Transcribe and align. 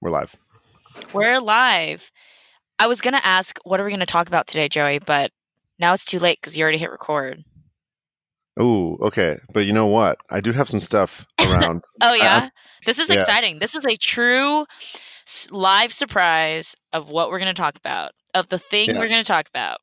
We're 0.00 0.10
live. 0.10 0.36
We're 1.12 1.40
live. 1.40 2.12
I 2.78 2.86
was 2.86 3.00
going 3.00 3.14
to 3.14 3.26
ask, 3.26 3.58
what 3.64 3.80
are 3.80 3.84
we 3.84 3.90
going 3.90 3.98
to 4.00 4.06
talk 4.06 4.28
about 4.28 4.46
today, 4.46 4.68
Joey? 4.68 5.00
But 5.00 5.32
now 5.80 5.92
it's 5.92 6.04
too 6.04 6.20
late 6.20 6.38
because 6.40 6.56
you 6.56 6.62
already 6.62 6.78
hit 6.78 6.90
record. 6.90 7.44
Oh, 8.58 8.96
okay. 9.00 9.38
But 9.52 9.60
you 9.66 9.72
know 9.72 9.86
what? 9.86 10.18
I 10.30 10.40
do 10.40 10.52
have 10.52 10.68
some 10.68 10.78
stuff 10.78 11.26
around. 11.40 11.84
oh, 12.00 12.14
yeah? 12.14 12.44
I, 12.44 12.50
this 12.86 13.00
is 13.00 13.10
yeah. 13.10 13.16
exciting. 13.16 13.58
This 13.58 13.74
is 13.74 13.84
a 13.84 13.96
true 13.96 14.66
live 15.50 15.92
surprise 15.92 16.76
of 16.92 17.10
what 17.10 17.30
we're 17.30 17.40
going 17.40 17.54
to 17.54 17.60
talk 17.60 17.76
about, 17.76 18.12
of 18.34 18.48
the 18.50 18.58
thing 18.58 18.90
yeah. 18.90 18.98
we're 19.00 19.08
going 19.08 19.22
to 19.24 19.28
talk 19.28 19.48
about. 19.48 19.78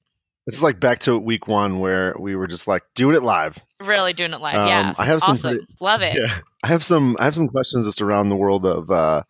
This 0.46 0.56
is 0.56 0.64
like 0.64 0.80
back 0.80 1.00
to 1.00 1.18
week 1.18 1.48
one 1.48 1.80
where 1.80 2.16
we 2.18 2.38
were 2.38 2.48
just 2.48 2.70
like 2.70 2.84
doing 2.94 3.18
it 3.18 3.24
live. 3.24 3.58
Really 3.82 4.14
doing 4.14 4.32
it 4.32 4.40
live. 4.40 4.56
Um, 4.56 4.68
yeah. 4.68 4.94
I 4.98 5.06
have 5.06 5.22
some 5.22 5.32
awesome. 5.32 5.58
Pretty, 5.58 5.76
Love 5.82 6.02
it. 6.02 6.16
Yeah. 6.20 6.38
I 6.64 6.68
have 6.68 6.84
some 6.84 7.18
I 7.20 7.26
have 7.26 7.36
some 7.36 7.48
questions 7.48 7.86
just 7.86 8.02
around 8.02 8.30
the 8.30 8.36
world 8.36 8.66
of 8.66 8.90
uh 8.90 9.24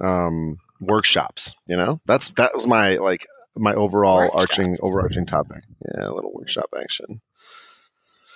um 0.00 0.58
workshops, 0.80 1.54
you 1.66 1.76
know? 1.76 2.00
That's 2.06 2.28
that 2.30 2.52
was 2.54 2.66
my 2.66 2.96
like 2.96 3.26
my 3.56 3.74
overall 3.74 4.20
workshops. 4.22 4.58
arching 4.58 4.76
overarching 4.82 5.26
topic. 5.26 5.64
Yeah, 5.94 6.08
a 6.08 6.12
little 6.12 6.32
workshop 6.32 6.70
action. 6.80 7.20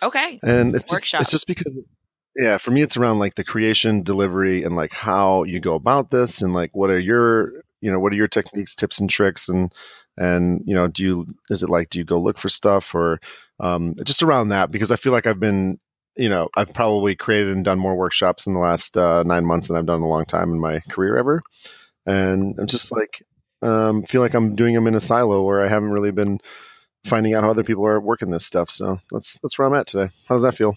Okay. 0.02 0.40
And 0.42 0.74
it's 0.74 0.88
just, 0.88 1.14
it's 1.14 1.30
just 1.30 1.46
because 1.46 1.72
yeah, 2.36 2.58
for 2.58 2.70
me 2.70 2.82
it's 2.82 2.96
around 2.96 3.18
like 3.18 3.36
the 3.36 3.44
creation, 3.44 4.02
delivery 4.02 4.64
and 4.64 4.74
like 4.74 4.92
how 4.92 5.44
you 5.44 5.60
go 5.60 5.74
about 5.74 6.10
this 6.10 6.42
and 6.42 6.54
like 6.54 6.74
what 6.74 6.90
are 6.90 6.98
your 6.98 7.52
you 7.80 7.90
know 7.92 7.98
what 7.98 8.12
are 8.12 8.16
your 8.16 8.28
techniques 8.28 8.74
tips 8.74 8.98
and 8.98 9.10
tricks 9.10 9.48
and 9.48 9.72
and 10.16 10.62
you 10.64 10.74
know 10.74 10.88
do 10.88 11.02
you 11.02 11.26
is 11.50 11.62
it 11.62 11.68
like 11.68 11.90
do 11.90 11.98
you 11.98 12.04
go 12.04 12.18
look 12.18 12.38
for 12.38 12.48
stuff 12.48 12.94
or 12.94 13.20
um, 13.60 13.94
just 14.04 14.22
around 14.22 14.48
that 14.48 14.70
because 14.70 14.90
i 14.90 14.96
feel 14.96 15.12
like 15.12 15.26
i've 15.26 15.40
been 15.40 15.78
you 16.16 16.28
know 16.28 16.48
i've 16.56 16.72
probably 16.74 17.14
created 17.14 17.54
and 17.54 17.64
done 17.64 17.78
more 17.78 17.96
workshops 17.96 18.46
in 18.46 18.54
the 18.54 18.60
last 18.60 18.96
uh, 18.96 19.22
nine 19.24 19.46
months 19.46 19.68
than 19.68 19.76
i've 19.76 19.86
done 19.86 19.96
in 19.96 20.02
a 20.02 20.08
long 20.08 20.24
time 20.24 20.50
in 20.50 20.60
my 20.60 20.80
career 20.90 21.16
ever. 21.16 21.42
And 22.06 22.58
i'm 22.58 22.66
just 22.66 22.92
like 22.92 23.22
um, 23.62 24.02
feel 24.02 24.20
like 24.20 24.34
i'm 24.34 24.56
doing 24.56 24.74
them 24.74 24.86
in 24.86 24.94
a 24.94 25.00
silo 25.00 25.42
where 25.42 25.62
i 25.62 25.68
haven't 25.68 25.92
really 25.92 26.10
been 26.10 26.40
finding 27.04 27.34
out 27.34 27.44
how 27.44 27.50
other 27.50 27.64
people 27.64 27.86
are 27.86 28.00
working 28.00 28.30
this 28.30 28.46
stuff. 28.46 28.70
So 28.70 28.98
that's 29.10 29.38
that's 29.42 29.58
where 29.58 29.66
i'm 29.66 29.74
at 29.74 29.86
today. 29.86 30.12
How 30.28 30.34
does 30.34 30.42
that 30.42 30.56
feel? 30.56 30.76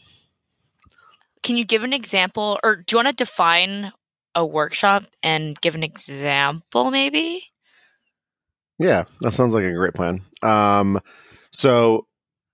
Can 1.44 1.58
you 1.58 1.66
give 1.66 1.84
an 1.84 1.94
example 1.94 2.60
or 2.64 2.78
do 2.78 2.94
you 2.94 2.98
want 2.98 3.10
to 3.10 3.14
define 3.14 3.92
a 4.34 4.46
workshop 4.46 5.06
and 5.24 5.60
give 5.62 5.76
an 5.76 5.84
example 5.84 6.92
maybe? 6.92 7.44
Yeah, 8.80 9.06
that 9.22 9.32
sounds 9.32 9.54
like 9.54 9.64
a 9.64 9.72
great 9.72 9.94
plan. 9.94 10.22
Um, 10.42 11.00
so 11.52 12.08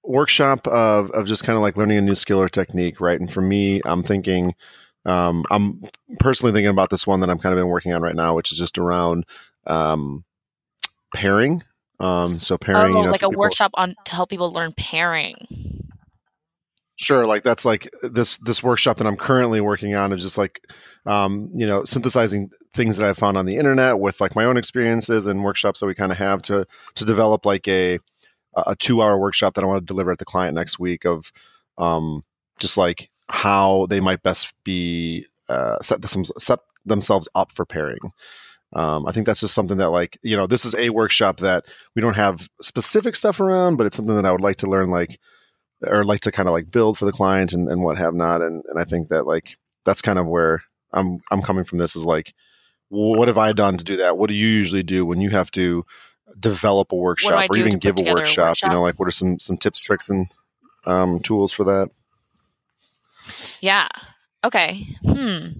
workshop 0.03 0.67
of 0.67 1.11
of 1.11 1.25
just 1.25 1.43
kind 1.43 1.55
of 1.55 1.61
like 1.61 1.77
learning 1.77 1.97
a 1.97 2.01
new 2.01 2.15
skill 2.15 2.41
or 2.41 2.49
technique, 2.49 2.99
right? 2.99 3.19
And 3.19 3.31
for 3.31 3.41
me, 3.41 3.81
I'm 3.85 4.03
thinking, 4.03 4.55
um, 5.05 5.45
I'm 5.51 5.83
personally 6.19 6.53
thinking 6.53 6.69
about 6.69 6.89
this 6.89 7.05
one 7.05 7.19
that 7.21 7.29
I'm 7.29 7.39
kind 7.39 7.53
of 7.53 7.59
been 7.59 7.69
working 7.69 7.93
on 7.93 8.01
right 8.01 8.15
now, 8.15 8.35
which 8.35 8.51
is 8.51 8.57
just 8.57 8.77
around 8.77 9.25
um, 9.67 10.23
pairing. 11.13 11.61
Um, 11.99 12.39
so 12.39 12.57
pairing, 12.57 12.95
oh, 12.95 12.99
you 12.99 13.05
know, 13.05 13.11
like 13.11 13.21
a 13.21 13.29
people, 13.29 13.41
workshop 13.41 13.71
on 13.75 13.95
to 14.05 14.11
help 14.11 14.29
people 14.29 14.51
learn 14.51 14.73
pairing. 14.75 15.35
Sure, 16.95 17.25
like 17.25 17.43
that's 17.43 17.65
like 17.65 17.89
this 18.01 18.37
this 18.37 18.63
workshop 18.63 18.97
that 18.97 19.07
I'm 19.07 19.17
currently 19.17 19.61
working 19.61 19.95
on 19.95 20.11
is 20.11 20.21
just 20.21 20.37
like 20.37 20.61
um, 21.05 21.49
you 21.53 21.65
know 21.65 21.83
synthesizing 21.83 22.49
things 22.73 22.97
that 22.97 23.07
I've 23.07 23.17
found 23.17 23.37
on 23.37 23.45
the 23.45 23.57
internet 23.57 23.99
with 23.99 24.19
like 24.19 24.35
my 24.35 24.45
own 24.45 24.57
experiences 24.57 25.27
and 25.27 25.43
workshops 25.43 25.79
that 25.79 25.85
we 25.85 25.95
kind 25.95 26.11
of 26.11 26.17
have 26.17 26.41
to 26.43 26.65
to 26.95 27.05
develop 27.05 27.45
like 27.45 27.67
a 27.67 27.99
a 28.55 28.75
two 28.75 29.01
hour 29.01 29.17
workshop 29.17 29.55
that 29.55 29.63
I 29.63 29.67
want 29.67 29.81
to 29.81 29.85
deliver 29.85 30.11
at 30.11 30.19
the 30.19 30.25
client 30.25 30.55
next 30.55 30.79
week 30.79 31.05
of 31.05 31.31
um, 31.77 32.23
just 32.59 32.77
like 32.77 33.09
how 33.29 33.85
they 33.87 33.99
might 33.99 34.23
best 34.23 34.53
be 34.63 35.25
uh, 35.49 35.79
set, 35.81 36.01
this, 36.01 36.15
set 36.37 36.59
themselves 36.85 37.27
up 37.35 37.51
for 37.53 37.65
pairing. 37.65 38.11
Um, 38.73 39.05
I 39.05 39.11
think 39.11 39.25
that's 39.25 39.41
just 39.41 39.53
something 39.53 39.77
that 39.77 39.89
like 39.89 40.17
you 40.21 40.37
know 40.37 40.47
this 40.47 40.63
is 40.63 40.75
a 40.75 40.91
workshop 40.91 41.41
that 41.41 41.65
we 41.95 42.01
don't 42.01 42.15
have 42.15 42.47
specific 42.61 43.15
stuff 43.15 43.39
around, 43.39 43.75
but 43.75 43.85
it's 43.85 43.97
something 43.97 44.15
that 44.15 44.25
I 44.25 44.31
would 44.31 44.41
like 44.41 44.57
to 44.57 44.69
learn 44.69 44.89
like 44.89 45.19
or 45.85 46.03
like 46.03 46.21
to 46.21 46.31
kind 46.31 46.47
of 46.47 46.53
like 46.53 46.71
build 46.71 46.97
for 46.97 47.05
the 47.05 47.11
client 47.11 47.53
and, 47.53 47.67
and 47.69 47.83
what 47.83 47.97
have 47.97 48.13
not. 48.13 48.41
And, 48.41 48.63
and 48.69 48.79
I 48.79 48.83
think 48.83 49.09
that 49.09 49.25
like, 49.25 49.57
that's 49.85 50.01
kind 50.01 50.19
of 50.19 50.27
where 50.27 50.63
I'm, 50.93 51.19
I'm 51.31 51.41
coming 51.41 51.63
from 51.63 51.77
this 51.77 51.95
is 51.95 52.05
like, 52.05 52.33
what 52.89 53.27
have 53.27 53.37
I 53.37 53.53
done 53.53 53.77
to 53.77 53.83
do 53.83 53.97
that? 53.97 54.17
What 54.17 54.27
do 54.27 54.35
you 54.35 54.47
usually 54.47 54.83
do 54.83 55.05
when 55.05 55.21
you 55.21 55.29
have 55.29 55.49
to 55.51 55.85
develop 56.39 56.91
a 56.91 56.95
workshop 56.95 57.49
or 57.49 57.57
even 57.57 57.77
give 57.77 57.97
a 57.99 58.03
workshop, 58.03 58.45
a 58.45 58.49
workshop, 58.49 58.69
You 58.69 58.69
know, 58.69 58.81
like 58.81 58.99
what 58.99 59.07
are 59.07 59.11
some, 59.11 59.39
some 59.39 59.57
tips, 59.57 59.79
tricks 59.79 60.09
and 60.09 60.27
um, 60.85 61.19
tools 61.19 61.51
for 61.51 61.63
that? 61.65 61.89
Yeah. 63.61 63.87
Okay. 64.43 64.95
Hmm. 65.05 65.59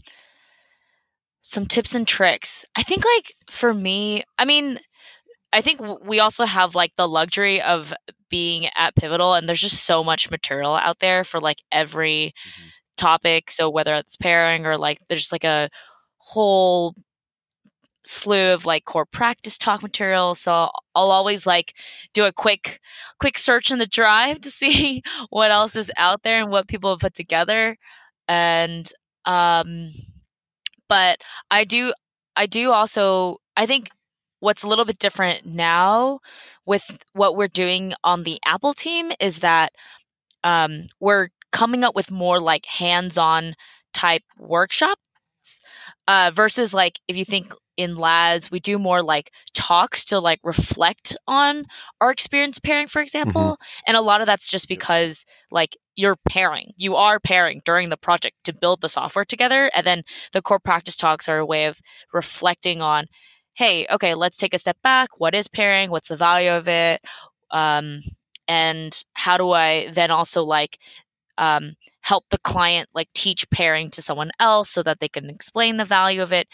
Some 1.41 1.65
tips 1.65 1.95
and 1.95 2.07
tricks. 2.07 2.65
I 2.75 2.83
think 2.83 3.03
like 3.05 3.35
for 3.49 3.73
me, 3.73 4.23
I 4.37 4.45
mean, 4.45 4.79
I 5.53 5.61
think 5.61 5.81
we 6.05 6.19
also 6.19 6.45
have 6.45 6.75
like 6.75 6.93
the 6.95 7.07
luxury 7.07 7.61
of 7.61 7.93
being 8.29 8.67
at 8.77 8.95
Pivotal, 8.95 9.33
and 9.33 9.47
there's 9.47 9.61
just 9.61 9.83
so 9.83 10.03
much 10.03 10.31
material 10.31 10.75
out 10.75 10.99
there 10.99 11.23
for 11.23 11.39
like 11.39 11.57
every 11.71 12.33
mm-hmm. 12.37 12.69
topic. 12.97 13.51
So 13.51 13.69
whether 13.69 13.93
it's 13.95 14.15
pairing 14.15 14.65
or 14.65 14.77
like 14.77 14.99
there's 15.09 15.31
like 15.31 15.43
a 15.43 15.69
whole 16.17 16.95
slew 18.03 18.53
of 18.53 18.65
like 18.65 18.85
core 18.85 19.05
practice 19.05 19.57
talk 19.57 19.81
material 19.83 20.33
so 20.33 20.69
i'll 20.95 21.11
always 21.11 21.45
like 21.45 21.75
do 22.13 22.25
a 22.25 22.33
quick 22.33 22.79
quick 23.19 23.37
search 23.37 23.69
in 23.71 23.79
the 23.79 23.85
drive 23.85 24.41
to 24.41 24.49
see 24.49 25.03
what 25.29 25.51
else 25.51 25.75
is 25.75 25.91
out 25.97 26.23
there 26.23 26.41
and 26.41 26.51
what 26.51 26.67
people 26.67 26.89
have 26.89 26.99
put 26.99 27.13
together 27.13 27.77
and 28.27 28.91
um 29.25 29.91
but 30.87 31.19
i 31.51 31.63
do 31.63 31.93
i 32.35 32.45
do 32.45 32.71
also 32.71 33.37
i 33.55 33.65
think 33.65 33.89
what's 34.41 34.63
a 34.63 34.67
little 34.67 34.85
bit 34.85 34.99
different 34.99 35.45
now 35.45 36.19
with 36.65 37.03
what 37.13 37.35
we're 37.35 37.47
doing 37.47 37.93
on 38.03 38.23
the 38.23 38.39
Apple 38.45 38.73
team 38.73 39.11
is 39.19 39.39
that 39.39 39.71
um, 40.43 40.87
we're 40.99 41.29
coming 41.51 41.83
up 41.83 41.95
with 41.95 42.11
more 42.11 42.41
like 42.41 42.65
hands-on 42.65 43.55
type 43.93 44.23
uh, 46.07 46.31
versus 46.33 46.73
like 46.73 46.99
if 47.07 47.17
you 47.17 47.25
think 47.25 47.53
in 47.77 47.95
labs 47.95 48.51
we 48.51 48.59
do 48.59 48.77
more 48.77 49.01
like 49.01 49.31
talks 49.53 50.05
to 50.05 50.19
like 50.19 50.39
reflect 50.43 51.15
on 51.27 51.65
our 52.01 52.11
experience 52.11 52.59
pairing 52.59 52.87
for 52.87 52.99
mm-hmm. 52.99 53.03
example 53.03 53.41
mm-hmm. 53.41 53.83
and 53.87 53.97
a 53.97 54.01
lot 54.01 54.21
of 54.21 54.27
that's 54.27 54.51
just 54.51 54.67
because 54.67 55.25
like 55.51 55.77
you're 55.95 56.17
pairing 56.27 56.71
you 56.75 56.95
are 56.95 57.19
pairing 57.19 57.61
during 57.65 57.89
the 57.89 57.97
project 57.97 58.35
to 58.43 58.53
build 58.53 58.81
the 58.81 58.89
software 58.89 59.25
together 59.25 59.71
and 59.73 59.87
then 59.87 60.03
the 60.33 60.41
core 60.41 60.59
practice 60.59 60.97
talks 60.97 61.29
are 61.29 61.39
a 61.39 61.45
way 61.45 61.65
of 61.65 61.79
reflecting 62.13 62.81
on 62.81 63.05
hey, 63.53 63.85
okay, 63.91 64.15
let's 64.15 64.37
take 64.37 64.53
a 64.53 64.57
step 64.57 64.77
back. 64.83 65.09
What 65.17 65.35
is 65.35 65.47
pairing? 65.47 65.91
What's 65.91 66.07
the 66.07 66.15
value 66.15 66.51
of 66.51 66.67
it? 66.67 67.01
Um, 67.51 68.01
and 68.47 69.03
how 69.13 69.37
do 69.37 69.51
I 69.51 69.89
then 69.93 70.11
also 70.11 70.43
like 70.43 70.79
um, 71.37 71.75
help 72.01 72.25
the 72.29 72.37
client 72.39 72.89
like 72.93 73.09
teach 73.13 73.49
pairing 73.49 73.89
to 73.91 74.01
someone 74.01 74.31
else 74.39 74.69
so 74.69 74.83
that 74.83 74.99
they 74.99 75.09
can 75.09 75.29
explain 75.29 75.77
the 75.77 75.85
value 75.85 76.21
of 76.21 76.33
it 76.33 76.47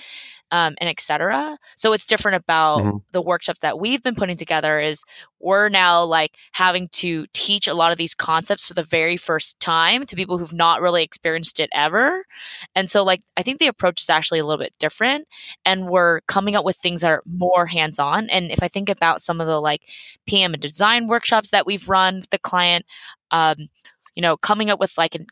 um, 0.52 0.76
and 0.80 0.90
etc 0.90 1.58
so 1.76 1.94
it's 1.94 2.06
different 2.06 2.36
about 2.36 2.80
mm-hmm. 2.80 2.98
the 3.12 3.22
workshops 3.22 3.60
that 3.60 3.80
we've 3.80 4.04
been 4.04 4.16
putting 4.16 4.38
together 4.38 4.80
is 4.80 5.04
we're 5.40 5.70
now 5.70 6.04
like 6.04 6.36
having 6.54 6.88
to 6.90 7.26
teach 7.34 7.68
a 7.68 7.74
lot 7.74 7.92
of 7.92 7.98
these 7.98 8.16
concepts 8.16 8.68
for 8.68 8.74
the 8.74 8.84
very 8.84 9.18
first 9.18 9.60
time 9.60 10.06
to 10.06 10.16
people 10.16 10.38
who've 10.38 10.54
not 10.54 10.82
really 10.82 11.04
experienced 11.04 11.60
it 11.60 11.70
ever. 11.74 12.26
And 12.76 12.90
so 12.90 13.04
like 13.04 13.22
i 13.36 13.44
think 13.44 13.60
the 13.60 13.68
approach 13.68 14.02
is 14.02 14.10
actually 14.10 14.40
a 14.40 14.46
little 14.46 14.64
bit 14.64 14.74
different 14.80 15.28
and 15.66 15.88
we're 15.88 16.22
coming 16.22 16.56
up 16.56 16.66
with 16.66 16.78
things 16.78 17.02
that 17.02 17.12
are 17.12 17.24
more 17.26 17.66
hands-on. 17.66 18.30
And 18.30 18.52
if 18.52 18.64
i 18.64 18.68
think 18.68 18.90
about 18.90 19.22
some 19.22 19.42
of 19.42 19.48
the 19.48 19.60
like 19.62 19.82
pm 20.26 20.54
and 20.54 20.62
design 20.62 21.08
workshops 21.08 21.50
that 21.50 21.66
we've 21.66 21.88
run 21.90 22.22
with 22.22 22.30
the 22.30 22.40
client 22.40 22.86
um, 23.32 23.70
you 24.16 24.22
know 24.22 24.38
coming 24.38 24.70
up 24.70 24.80
with 24.80 24.98
like 24.98 25.16
an 25.16 25.28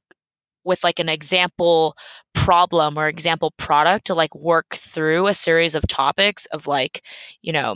with 0.65 0.83
like 0.83 0.99
an 0.99 1.09
example 1.09 1.95
problem 2.33 2.97
or 2.97 3.07
example 3.07 3.51
product 3.57 4.05
to 4.07 4.15
like 4.15 4.33
work 4.35 4.75
through 4.75 5.27
a 5.27 5.33
series 5.33 5.75
of 5.75 5.87
topics 5.87 6.45
of 6.47 6.67
like 6.67 7.03
you 7.41 7.53
know 7.53 7.75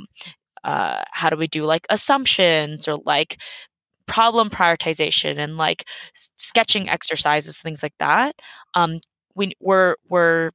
uh, 0.63 1.03
how 1.11 1.29
do 1.29 1.37
we 1.37 1.47
do 1.47 1.65
like 1.65 1.85
assumptions 1.89 2.87
or 2.87 2.97
like 3.05 3.39
problem 4.07 4.49
prioritization 4.49 5.37
and 5.39 5.57
like 5.57 5.85
sketching 6.37 6.89
exercises 6.89 7.59
things 7.59 7.83
like 7.83 7.93
that 7.99 8.35
um 8.75 8.99
we 9.35 9.53
we're 9.61 9.95
we're 10.09 10.51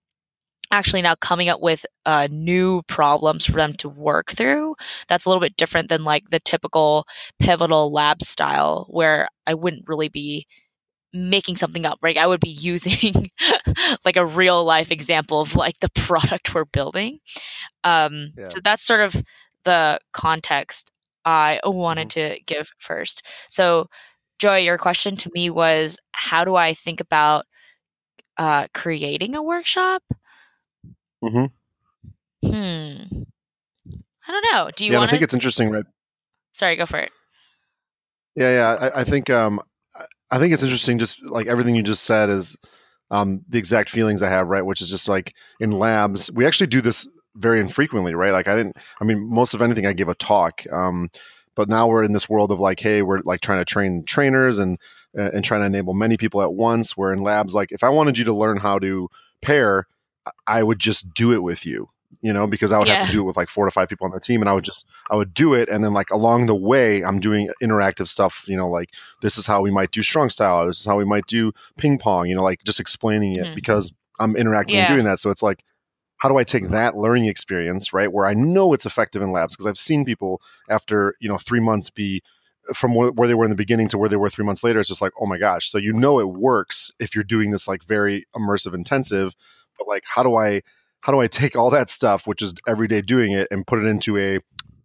actually 0.71 1.03
now 1.03 1.15
coming 1.17 1.49
up 1.49 1.61
with 1.61 1.85
uh, 2.07 2.27
new 2.31 2.83
problems 2.89 3.45
for 3.47 3.53
them 3.53 3.75
to 3.75 3.89
work 3.89 4.33
through 4.33 4.75
that's 5.09 5.25
a 5.25 5.29
little 5.29 5.41
bit 5.41 5.57
different 5.57 5.89
than 5.89 6.05
like 6.05 6.29
the 6.31 6.41
typical 6.41 7.07
pivotal 7.39 7.93
lab 7.93 8.23
style 8.23 8.87
where 8.91 9.29
i 9.47 9.55
wouldn't 9.55 9.87
really 9.89 10.09
be 10.09 10.47
making 11.15 11.57
something 11.57 11.87
up, 11.87 11.99
right? 12.03 12.19
I 12.19 12.27
would 12.27 12.41
be 12.41 12.51
using 12.51 13.31
like 14.05 14.17
a 14.17 14.27
real 14.27 14.65
life 14.65 14.91
example 14.91 15.41
of 15.41 15.55
like 15.55 15.79
the 15.81 15.89
product 15.91 16.55
we're 16.55 16.65
building. 16.65 17.21
Um, 17.85 18.33
yeah. 18.37 18.49
So 18.49 18.59
that's 18.63 18.85
sort 18.85 19.01
of 19.01 19.23
the 19.65 20.01
context 20.13 20.91
I 21.25 21.61
wanted 21.65 22.09
mm-hmm. 22.09 22.35
to 22.35 22.41
give 22.47 22.71
first. 22.79 23.23
So, 23.49 23.89
Joy, 24.39 24.59
your 24.59 24.77
question 24.77 25.17
to 25.17 25.31
me 25.33 25.49
was 25.49 25.97
how 26.13 26.45
do 26.45 26.57
I 26.57 26.75
think 26.75 27.01
about 27.01 27.47
uh, 28.37 28.67
creating 28.75 29.37
a 29.37 29.43
workshop? 29.43 30.03
Mm-hmm. 31.23 31.47
Hmm. 32.49 33.23
I 34.27 34.33
don't 34.33 34.53
know. 34.53 34.71
Do 34.75 34.85
you 34.85 34.93
yeah, 34.93 34.99
want 34.99 35.09
I 35.09 35.13
think 35.13 35.23
it's 35.23 35.35
interesting, 35.35 35.71
right? 35.71 35.85
Sorry, 36.53 36.77
go 36.77 36.87
for 36.87 36.99
it. 36.99 37.11
Yeah, 38.35 38.51
yeah. 38.51 38.89
I, 38.89 39.01
I 39.01 39.05
think 39.05 39.31
um, 39.31 39.61
I 40.31 40.39
think 40.39 40.53
it's 40.53 40.63
interesting. 40.63 40.99
Just 40.99 41.23
like 41.23 41.47
everything 41.47 41.75
you 41.75 41.83
just 41.83 42.05
said 42.05 42.31
is 42.31 42.57
um, 43.11 43.43
the 43.49 43.59
exact 43.59 43.91
feelings 43.91 44.23
I 44.23 44.31
have, 44.31 44.49
right? 44.49 44.65
Which 44.65 44.81
is 44.81 44.91
just 44.91 45.09
like 45.09 45.35
in 45.61 45.73
labs, 45.73 46.31
we 46.33 46.47
actually 46.47 46.67
do 46.69 46.81
this 46.81 47.07
very 47.37 47.61
infrequently, 47.61 48.15
right? 48.15 48.33
Like 48.33 48.49
I 48.49 48.57
didn't. 48.57 48.77
I 49.01 49.05
mean, 49.05 49.29
most 49.29 49.55
of 49.55 49.63
anything 49.63 49.87
I 49.87 49.93
give 49.93 50.09
a 50.09 50.15
talk. 50.15 50.65
Um, 50.73 51.11
but 51.55 51.69
now 51.69 51.87
we're 51.87 52.03
in 52.03 52.13
this 52.13 52.29
world 52.29 52.51
of 52.51 52.59
like, 52.59 52.81
hey, 52.81 53.03
we're 53.03 53.21
like 53.21 53.41
trying 53.41 53.61
to 53.61 53.65
train 53.65 54.05
trainers 54.05 54.59
and 54.59 54.79
and 55.15 55.45
trying 55.45 55.61
to 55.61 55.67
enable 55.67 55.95
many 55.95 56.17
people 56.17 56.43
at 56.43 56.55
once. 56.55 56.97
We're 56.97 57.13
in 57.13 57.23
labs. 57.23 57.55
Like, 57.55 57.71
if 57.71 57.85
I 57.85 57.89
wanted 57.89 58.19
you 58.19 58.25
to 58.25 58.33
learn 58.33 58.57
how 58.57 58.81
to 58.81 59.09
pair, 59.43 59.87
I 60.49 60.63
would 60.65 60.81
just 60.81 61.13
do 61.15 61.33
it 61.33 61.43
with 61.43 61.65
you 61.65 61.89
you 62.23 62.33
know, 62.33 62.47
because 62.47 62.73
I 62.73 62.79
would 62.79 62.89
have 62.89 63.07
to 63.07 63.13
do 63.13 63.21
it 63.21 63.25
with 63.25 63.37
like 63.37 63.49
four 63.49 63.65
to 63.65 63.71
five 63.71 63.89
people 63.89 64.05
on 64.07 64.13
the 64.13 64.21
team, 64.21 64.41
and 64.43 64.49
I 64.49 64.53
would 64.53 64.65
just 64.65 64.85
I 65.11 65.17
would 65.17 65.35
do 65.35 65.55
it, 65.55 65.69
and 65.69 65.83
then 65.85 65.93
like 65.93 66.11
along 66.11 66.47
the 66.47 66.55
way, 66.55 67.03
I'm 67.05 67.21
doing 67.21 67.49
interactive 67.63 68.09
stuff. 68.09 68.45
You 68.47 68.57
know, 68.57 68.69
like 68.69 68.91
this 69.23 69.37
is 69.39 69.47
how 69.47 69.61
we 69.63 69.71
might 69.71 69.91
do 69.91 70.03
strong 70.03 70.31
style. 70.31 70.67
This 70.67 70.81
is 70.81 70.87
how 70.87 70.97
we 70.97 71.05
might 71.05 71.27
do 71.27 71.53
ping 71.77 71.99
pong. 71.99 72.27
You 72.29 72.35
know, 72.37 72.43
like 72.43 72.63
just 72.65 72.81
explaining 72.81 73.37
it 73.37 73.47
Mhm. 73.47 73.55
because 73.55 73.93
I'm 74.21 74.37
interacting 74.37 74.77
Yeah. 74.77 74.83
and 74.87 74.95
doing 74.95 75.05
that. 75.07 75.19
So 75.21 75.31
it's 75.31 75.43
like, 75.43 75.65
how 76.19 76.29
do 76.29 76.37
I 76.39 76.45
take 76.45 76.69
that 76.71 76.97
learning 76.97 77.27
experience, 77.27 77.93
right, 77.93 78.13
where 78.13 78.27
I 78.27 78.35
know 78.35 78.73
it's 78.73 78.87
effective 78.87 79.21
in 79.23 79.33
labs 79.33 79.55
because 79.55 79.67
I've 79.67 79.77
seen 79.79 80.05
people 80.05 80.41
after 80.71 81.15
you 81.21 81.29
know 81.29 81.39
three 81.39 81.61
months 81.61 81.91
be 81.91 82.23
from 82.75 82.93
wh- 82.93 83.15
where 83.17 83.29
they 83.29 83.35
were 83.35 83.45
in 83.45 83.51
the 83.51 83.57
beginning 83.57 83.89
to 83.89 83.99
where 83.99 84.09
they 84.09 84.17
were 84.17 84.31
three 84.31 84.45
months 84.45 84.65
later. 84.65 84.81
It's 84.81 84.89
just 84.89 85.03
like, 85.03 85.13
oh 85.21 85.27
my 85.27 85.37
gosh. 85.37 85.69
So 85.71 85.77
you 85.77 85.93
know 85.93 86.19
it 86.21 86.29
works 86.31 86.91
if 86.99 87.15
you're 87.15 87.25
doing 87.25 87.51
this 87.51 87.69
like 87.69 87.85
very 87.85 88.27
immersive, 88.35 88.73
intensive. 88.75 89.35
But 89.79 89.87
like, 89.89 90.05
how 90.07 90.23
do 90.23 90.37
I 90.37 90.63
how 91.05 91.13
do 91.13 91.21
I 91.21 91.27
take 91.27 91.55
all 91.55 91.69
that 91.69 91.91
stuff, 91.91 92.27
which 92.27 92.41
is 92.41 92.55
every 92.67 92.89
day 92.89 93.03
doing 93.03 93.33
it, 93.33 93.47
and 93.51 93.67
put 93.67 93.79
it 93.79 93.85
into 93.85 94.17
a 94.17 94.39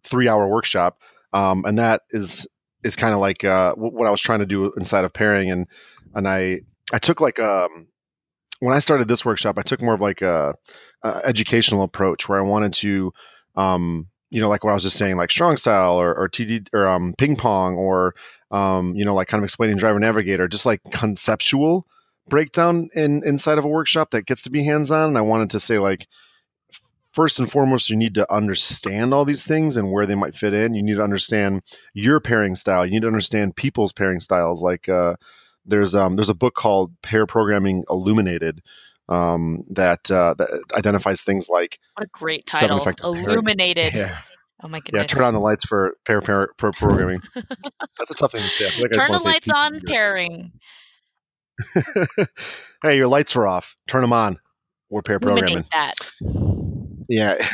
three 0.04 0.28
hour 0.28 0.50
workshop? 0.50 1.02
Um, 1.32 1.64
and 1.66 1.80
that 1.80 2.02
is 2.12 2.46
is 2.84 2.98
kind 2.98 3.14
of 3.14 3.22
like 3.22 3.46
uh, 3.46 3.74
wh- 3.76 3.94
what 3.94 4.06
I 4.06 4.12
was 4.12 4.22
trying 4.22 4.40
to 4.40 4.46
do 4.46 4.70
inside 4.76 5.06
of 5.06 5.14
pairing, 5.14 5.50
and 5.50 5.66
and 6.14 6.28
I 6.28 6.60
I 6.92 6.98
took 6.98 7.22
like 7.22 7.40
um 7.40 7.88
when 8.60 8.76
I 8.76 8.80
started 8.80 9.08
this 9.08 9.24
workshop, 9.24 9.58
I 9.58 9.62
took 9.62 9.82
more 9.82 9.94
of 9.94 10.02
like 10.02 10.22
a, 10.22 10.56
a 11.04 11.22
educational 11.24 11.84
approach 11.84 12.28
where 12.28 12.38
I 12.38 12.44
wanted 12.44 12.74
to 12.74 13.14
um 13.56 14.08
you 14.30 14.42
know 14.42 14.50
like 14.50 14.66
what 14.66 14.72
I 14.72 14.74
was 14.74 14.84
just 14.84 14.98
saying 14.98 15.16
like 15.16 15.32
strong 15.32 15.56
style 15.56 15.94
or, 16.02 16.14
or 16.14 16.28
TD 16.28 16.68
or 16.74 16.86
um 16.86 17.16
ping 17.18 17.38
pong 17.38 17.76
or 17.76 18.14
um 18.52 18.94
you 18.94 19.06
know 19.06 19.16
like 19.16 19.30
kind 19.30 19.42
of 19.42 19.46
explaining 19.46 19.78
driver 19.78 20.00
navigator 20.00 20.50
just 20.50 20.66
like 20.66 20.82
conceptual 20.92 21.88
breakdown 22.30 22.90
in 22.94 23.24
inside 23.26 23.58
of 23.58 23.66
a 23.66 23.68
workshop 23.68 24.12
that 24.12 24.26
gets 24.26 24.44
to 24.44 24.50
be 24.50 24.64
hands 24.64 24.92
on 24.92 25.10
and 25.10 25.18
I 25.18 25.22
wanted 25.22 25.50
to 25.52 25.60
say 25.60 25.80
like 25.80 26.08
first 27.14 27.40
and 27.40 27.52
foremost 27.52 27.90
you 27.90 27.96
need 27.96 28.14
to 28.16 28.32
understand 28.34 29.14
all 29.14 29.26
these 29.26 29.46
things 29.46 29.76
and 29.76 29.92
where 29.92 30.06
they 30.06 30.16
might 30.16 30.36
fit 30.36 30.54
in 30.54 30.74
you 30.76 30.84
need 30.84 30.96
to 30.96 31.04
understand 31.04 31.62
your 31.94 32.20
pairing 32.20 32.56
style 32.56 32.86
you 32.86 32.92
need 32.92 33.02
to 33.02 33.08
understand 33.08 33.56
people's 33.56 33.92
pairing 33.92 34.20
styles 34.20 34.62
like 34.62 34.88
uh 34.88 35.16
there's 35.66 35.96
um 35.96 36.16
there's 36.16 36.30
a 36.30 36.36
book 36.36 36.54
called 36.56 36.92
pair 37.02 37.26
programming 37.26 37.84
illuminated 37.90 38.62
um 39.10 39.64
that 39.70 40.10
uh 40.12 40.36
that 40.38 40.50
identifies 40.76 41.24
things 41.24 41.48
like 41.50 41.80
What 41.96 42.06
a 42.06 42.10
great 42.12 42.46
title. 42.46 42.80
Illuminated. 43.04 43.94
yeah 43.96 44.20
Oh 44.62 44.68
my 44.68 44.80
goodness! 44.82 45.00
yeah 45.02 45.08
turn 45.08 45.24
on 45.24 45.34
the 45.34 45.40
lights 45.40 45.66
for 45.66 45.96
pair 46.06 46.22
pair, 46.22 46.50
pair 46.58 46.72
programming 46.74 47.22
that's 47.36 48.12
a 48.12 48.14
tough 48.14 48.34
thing 48.34 48.44
to 48.44 48.50
say 48.50 48.66
like 48.82 48.92
Turn 48.92 49.12
the 49.12 49.22
lights 49.24 49.50
on 49.50 49.82
pairing. 49.88 50.52
hey 52.84 52.98
your 52.98 53.08
lights 53.08 53.36
are 53.36 53.48
off 53.48 53.76
turn 53.88 54.02
them 54.02 54.14
on 54.14 54.40
we're 54.90 55.02
pair 55.02 55.20
programming 55.20 55.66
that. 55.72 55.96
Yeah. 57.10 57.36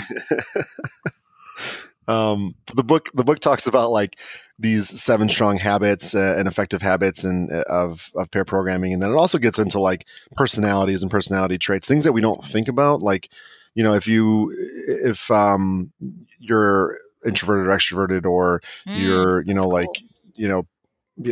um, 2.08 2.56
the 2.76 2.84
book 2.84 3.10
the 3.14 3.24
book 3.24 3.40
talks 3.40 3.66
about 3.66 3.92
like 3.92 4.20
these 4.60 4.88
seven 4.88 5.30
strong 5.30 5.58
habits 5.58 6.14
uh, 6.14 6.36
and 6.38 6.48
effective 6.48 6.82
habits 6.82 7.24
and 7.24 7.52
uh, 7.52 7.64
of 7.68 8.12
of 8.16 8.30
pair 8.32 8.46
programming, 8.46 8.94
and 8.94 9.02
then 9.02 9.12
it 9.12 9.16
also 9.16 9.38
gets 9.38 9.60
into 9.60 9.80
like 9.80 10.08
personalities 10.36 11.02
and 11.02 11.12
personality 11.12 11.58
traits, 11.58 11.88
things 11.88 12.04
that 12.04 12.14
we 12.14 12.22
don't 12.22 12.46
think 12.46 12.68
about. 12.68 13.02
Like, 13.02 13.30
you 13.74 13.84
know, 13.84 13.96
if 13.96 14.08
you 14.08 14.54
if 14.88 15.30
um 15.32 15.92
you're 16.40 16.98
introverted 17.26 17.68
or 17.68 17.78
extroverted, 17.78 18.26
or 18.26 18.62
Mm, 18.88 19.02
you're 19.02 19.42
you 19.44 19.54
know 19.54 19.68
like 19.68 19.88
cool. 19.88 20.08
you 20.36 20.48
know 20.48 20.68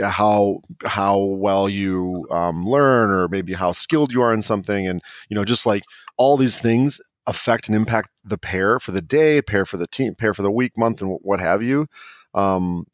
how 0.03 0.59
how 0.85 1.18
well 1.19 1.68
you 1.68 2.25
um, 2.31 2.65
learn 2.68 3.09
or 3.09 3.27
maybe 3.27 3.53
how 3.53 3.71
skilled 3.71 4.12
you 4.13 4.21
are 4.21 4.33
in 4.33 4.41
something 4.41 4.88
and 4.88 5.01
you 5.30 5.35
know 5.35 5.44
just 5.44 5.65
like 5.65 5.83
all 6.18 6.38
these 6.38 6.57
things 6.57 7.01
affect 7.27 7.68
and 7.68 7.75
impact 7.75 8.09
the 8.24 8.38
pair 8.38 8.80
for 8.80 8.91
the 8.91 9.01
day 9.01 9.41
pair 9.41 9.65
for 9.65 9.77
the 9.77 9.88
team 9.88 10.15
pair 10.15 10.33
for 10.33 10.41
the 10.41 10.51
week 10.51 10.77
month 10.77 11.01
and 11.01 11.18
what 11.21 11.39
have 11.41 11.62
you 11.62 11.85
um 12.33 12.85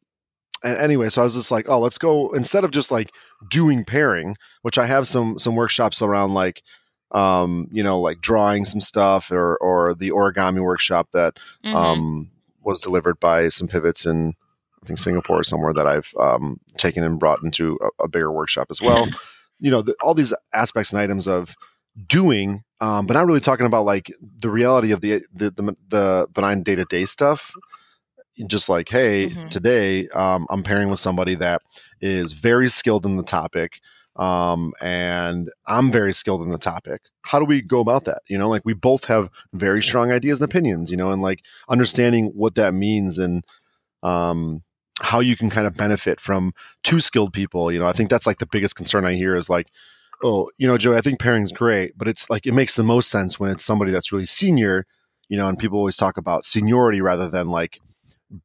and 0.64 0.78
anyway 0.78 1.10
so 1.10 1.22
i 1.22 1.24
was 1.24 1.36
just 1.36 1.52
like 1.52 1.70
oh 1.70 1.80
let's 1.80 1.98
go 1.98 2.30
instead 2.32 2.64
of 2.64 2.72
just 2.72 2.92
like 2.92 3.10
doing 3.50 3.86
pairing 3.86 4.36
which 4.64 4.78
i 4.78 4.86
have 4.86 5.08
some 5.08 5.38
some 5.38 5.56
workshops 5.56 6.02
around 6.02 6.34
like 6.34 6.62
um 7.12 7.68
you 7.72 7.82
know 7.84 8.00
like 8.00 8.20
drawing 8.22 8.66
some 8.66 8.82
stuff 8.82 9.32
or 9.32 9.58
or 9.58 9.94
the 9.96 10.10
origami 10.12 10.60
workshop 10.62 11.08
that 11.12 11.38
Mhm. 11.64 11.76
um, 11.76 12.32
was 12.64 12.80
delivered 12.80 13.20
by 13.20 13.50
some 13.50 13.68
pivots 13.68 14.06
in 14.06 14.34
I 14.84 14.86
think 14.88 15.00
Singapore 15.00 15.42
is 15.42 15.48
somewhere 15.48 15.74
that 15.74 15.88
I've 15.88 16.12
um, 16.20 16.60
taken 16.78 17.04
and 17.04 17.20
brought 17.20 17.44
into 17.44 17.78
a, 17.82 18.06
a 18.06 18.08
bigger 18.08 18.32
workshop 18.32 18.68
as 18.70 18.82
well. 18.82 19.08
you 19.60 19.70
know, 19.72 19.82
the, 19.82 19.96
all 20.02 20.14
these 20.14 20.34
aspects 20.54 20.92
and 20.92 21.02
items 21.02 21.28
of 21.28 21.56
doing, 22.08 22.64
um, 22.80 23.06
but 23.06 23.14
not 23.16 23.26
really 23.26 23.42
talking 23.42 23.66
about 23.66 23.84
like 23.86 24.12
the 24.40 24.50
reality 24.50 24.92
of 24.92 25.02
the 25.02 25.22
the, 25.34 25.52
the, 25.52 25.76
the 25.90 26.28
benign 26.34 26.64
day 26.64 26.76
to 26.76 26.86
day 26.86 27.06
stuff. 27.06 27.52
Just 28.48 28.70
like, 28.70 28.88
hey, 28.88 29.32
Mhm. 29.32 29.50
today 29.50 30.08
um, 30.10 30.48
I'm 30.50 30.64
pairing 30.64 30.90
with 30.90 31.00
somebody 31.00 31.36
that 31.36 31.62
is 32.00 32.32
very 32.32 32.70
skilled 32.70 33.06
in 33.06 33.18
the 33.18 33.24
topic 33.24 33.82
um, 34.16 34.74
and 34.82 35.50
I'm 35.66 35.92
very 35.92 36.14
skilled 36.14 36.42
in 36.44 36.50
the 36.50 36.58
topic. 36.58 37.02
How 37.22 37.40
do 37.40 37.46
we 37.46 37.62
go 37.62 37.80
about 37.80 38.04
that? 38.06 38.22
You 38.28 38.38
know, 38.38 38.50
like 38.50 38.64
we 38.66 38.74
both 38.74 39.06
have 39.06 39.30
very 39.54 39.82
strong 39.82 40.12
ideas 40.12 40.42
and 40.42 40.50
opinions, 40.50 40.92
you 40.92 40.98
know, 40.98 41.12
and 41.12 41.22
like 41.22 41.42
understanding 41.70 42.26
what 42.36 42.56
that 42.56 42.74
means 42.74 43.18
and 43.18 43.46
um, 44.04 44.64
how 45.02 45.20
you 45.20 45.36
can 45.36 45.50
kind 45.50 45.68
of 45.68 45.76
benefit 45.76 46.20
from 46.20 46.54
two 46.84 47.00
skilled 47.00 47.34
people. 47.34 47.72
You 47.72 47.80
know, 47.80 47.88
I 47.88 47.94
think 47.94 48.10
that's 48.10 48.28
like 48.28 48.40
the 48.40 48.46
biggest 48.46 48.76
concern 48.76 49.06
I 49.06 49.14
hear 49.14 49.36
is 49.36 49.50
like, 49.50 49.68
oh, 50.24 50.50
you 50.58 50.68
know, 50.68 50.78
Joey, 50.78 50.98
I 50.98 51.02
think 51.02 51.20
pairing's 51.20 51.52
great, 51.52 51.98
but 51.98 52.08
it's 52.08 52.30
like 52.30 52.46
it 52.46 52.54
makes 52.54 52.76
the 52.76 52.84
most 52.84 53.10
sense 53.10 53.40
when 53.40 53.52
it's 53.52 53.64
somebody 53.64 53.92
that's 53.92 54.12
really 54.12 54.26
senior, 54.26 54.86
you 55.30 55.38
know, 55.38 55.48
and 55.48 55.58
people 55.58 55.78
always 55.78 55.98
talk 55.98 56.18
about 56.18 56.46
seniority 56.46 57.02
rather 57.02 57.30
than 57.30 57.50
like 57.50 57.80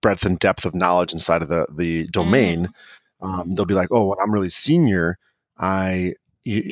breadth 0.00 0.24
and 0.24 0.38
depth 0.38 0.64
of 0.64 0.74
knowledge 0.74 1.12
inside 1.12 1.42
of 1.42 1.48
the 1.48 1.66
the 1.74 2.06
domain. 2.08 2.68
Um, 3.20 3.52
they'll 3.52 3.64
be 3.64 3.74
like, 3.74 3.88
oh, 3.90 4.06
when 4.06 4.18
I'm 4.22 4.32
really 4.32 4.50
senior, 4.50 5.18
I 5.58 6.14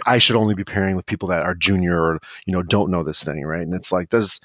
I 0.06 0.18
should 0.18 0.36
only 0.36 0.54
be 0.54 0.64
pairing 0.64 0.96
with 0.96 1.06
people 1.06 1.28
that 1.28 1.42
are 1.42 1.54
junior 1.54 2.00
or 2.00 2.20
you 2.46 2.52
know 2.52 2.62
don't 2.62 2.90
know 2.90 3.02
this 3.02 3.24
thing, 3.24 3.44
right? 3.44 3.62
And 3.62 3.74
it's 3.74 3.90
like 3.90 4.10
there's 4.10 4.38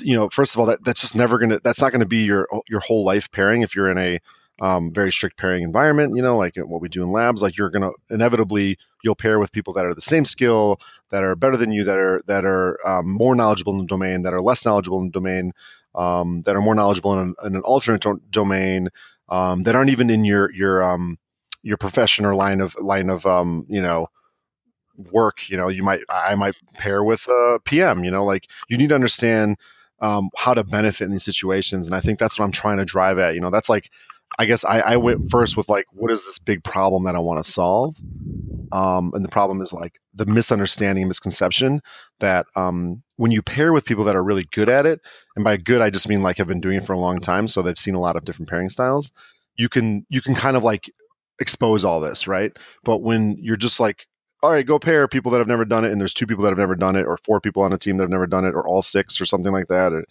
you 0.00 0.14
know, 0.14 0.28
first 0.28 0.54
of 0.54 0.60
all, 0.60 0.66
that 0.66 0.84
that's 0.84 1.00
just 1.00 1.16
never 1.16 1.38
gonna 1.38 1.60
that's 1.62 1.80
not 1.80 1.92
gonna 1.92 2.06
be 2.06 2.24
your 2.24 2.48
your 2.68 2.80
whole 2.80 3.04
life 3.04 3.30
pairing 3.30 3.62
if 3.62 3.74
you're 3.74 3.90
in 3.90 3.98
a 3.98 4.20
um, 4.62 4.92
very 4.92 5.10
strict 5.12 5.36
pairing 5.36 5.64
environment. 5.64 6.14
You 6.14 6.22
know, 6.22 6.38
like 6.38 6.54
what 6.56 6.80
we 6.80 6.88
do 6.88 7.02
in 7.02 7.10
labs, 7.10 7.42
like 7.42 7.58
you're 7.58 7.68
gonna 7.68 7.90
inevitably 8.08 8.78
you'll 9.02 9.16
pair 9.16 9.40
with 9.40 9.50
people 9.50 9.72
that 9.74 9.84
are 9.84 9.94
the 9.94 10.00
same 10.00 10.24
skill, 10.24 10.80
that 11.10 11.24
are 11.24 11.34
better 11.34 11.56
than 11.56 11.72
you, 11.72 11.82
that 11.84 11.98
are 11.98 12.22
that 12.26 12.44
are 12.44 12.78
um, 12.86 13.12
more 13.12 13.34
knowledgeable 13.34 13.72
in 13.72 13.80
the 13.80 13.86
domain, 13.86 14.22
that 14.22 14.32
are 14.32 14.40
less 14.40 14.64
knowledgeable 14.64 15.00
in 15.00 15.06
the 15.06 15.12
domain, 15.12 15.52
um, 15.96 16.42
that 16.42 16.54
are 16.54 16.62
more 16.62 16.76
knowledgeable 16.76 17.12
in 17.12 17.18
an, 17.18 17.34
in 17.44 17.56
an 17.56 17.62
alternate 17.62 18.02
do- 18.02 18.22
domain, 18.30 18.88
um, 19.28 19.64
that 19.64 19.74
aren't 19.74 19.90
even 19.90 20.08
in 20.08 20.24
your 20.24 20.52
your 20.52 20.80
um, 20.80 21.18
your 21.64 21.76
profession 21.76 22.24
or 22.24 22.36
line 22.36 22.60
of 22.60 22.76
line 22.78 23.10
of 23.10 23.26
um, 23.26 23.66
you 23.68 23.82
know 23.82 24.06
work 25.10 25.48
you 25.48 25.56
know 25.56 25.68
you 25.68 25.82
might 25.82 26.00
i 26.10 26.34
might 26.34 26.54
pair 26.74 27.02
with 27.02 27.26
a 27.26 27.58
pm 27.64 28.04
you 28.04 28.10
know 28.10 28.24
like 28.24 28.46
you 28.68 28.76
need 28.76 28.90
to 28.90 28.94
understand 28.94 29.56
um, 30.00 30.28
how 30.36 30.52
to 30.52 30.62
benefit 30.62 31.04
in 31.06 31.12
these 31.12 31.24
situations 31.24 31.86
and 31.86 31.96
i 31.96 32.00
think 32.00 32.18
that's 32.18 32.38
what 32.38 32.44
i'm 32.44 32.52
trying 32.52 32.76
to 32.76 32.84
drive 32.84 33.18
at 33.18 33.34
you 33.34 33.40
know 33.40 33.48
that's 33.48 33.70
like 33.70 33.90
i 34.38 34.44
guess 34.44 34.64
i, 34.64 34.80
I 34.80 34.96
went 34.96 35.30
first 35.30 35.56
with 35.56 35.68
like 35.68 35.86
what 35.92 36.10
is 36.10 36.24
this 36.24 36.38
big 36.38 36.64
problem 36.64 37.04
that 37.04 37.14
i 37.14 37.18
want 37.18 37.42
to 37.42 37.50
solve 37.50 37.96
um, 38.72 39.12
and 39.12 39.22
the 39.22 39.28
problem 39.28 39.60
is 39.60 39.74
like 39.74 40.00
the 40.14 40.24
misunderstanding 40.24 41.02
and 41.02 41.08
misconception 41.08 41.82
that 42.20 42.46
um, 42.56 43.00
when 43.16 43.30
you 43.30 43.42
pair 43.42 43.70
with 43.70 43.84
people 43.84 44.04
that 44.04 44.16
are 44.16 44.24
really 44.24 44.46
good 44.52 44.70
at 44.70 44.86
it 44.86 45.00
and 45.36 45.44
by 45.44 45.56
good 45.56 45.82
i 45.82 45.90
just 45.90 46.08
mean 46.08 46.22
like 46.22 46.38
have 46.38 46.48
been 46.48 46.60
doing 46.60 46.78
it 46.78 46.84
for 46.84 46.92
a 46.92 46.98
long 46.98 47.20
time 47.20 47.46
so 47.46 47.62
they've 47.62 47.78
seen 47.78 47.94
a 47.94 48.00
lot 48.00 48.16
of 48.16 48.24
different 48.24 48.48
pairing 48.48 48.68
styles 48.68 49.12
you 49.56 49.68
can 49.68 50.06
you 50.08 50.20
can 50.20 50.34
kind 50.34 50.56
of 50.56 50.62
like 50.62 50.90
expose 51.38 51.84
all 51.84 52.00
this 52.00 52.26
right 52.26 52.56
but 52.84 53.02
when 53.02 53.36
you're 53.38 53.56
just 53.56 53.80
like 53.80 54.06
all 54.42 54.50
right, 54.50 54.66
go 54.66 54.78
pair 54.78 55.06
people 55.06 55.30
that 55.30 55.38
have 55.38 55.46
never 55.46 55.64
done 55.64 55.84
it, 55.84 55.92
and 55.92 56.00
there's 56.00 56.14
two 56.14 56.26
people 56.26 56.42
that 56.42 56.50
have 56.50 56.58
never 56.58 56.74
done 56.74 56.96
it, 56.96 57.06
or 57.06 57.16
four 57.18 57.40
people 57.40 57.62
on 57.62 57.72
a 57.72 57.78
team 57.78 57.96
that 57.96 58.04
have 58.04 58.10
never 58.10 58.26
done 58.26 58.44
it, 58.44 58.54
or 58.54 58.66
all 58.66 58.82
six, 58.82 59.20
or 59.20 59.24
something 59.24 59.52
like 59.52 59.68
that, 59.68 59.92
or, 59.92 60.04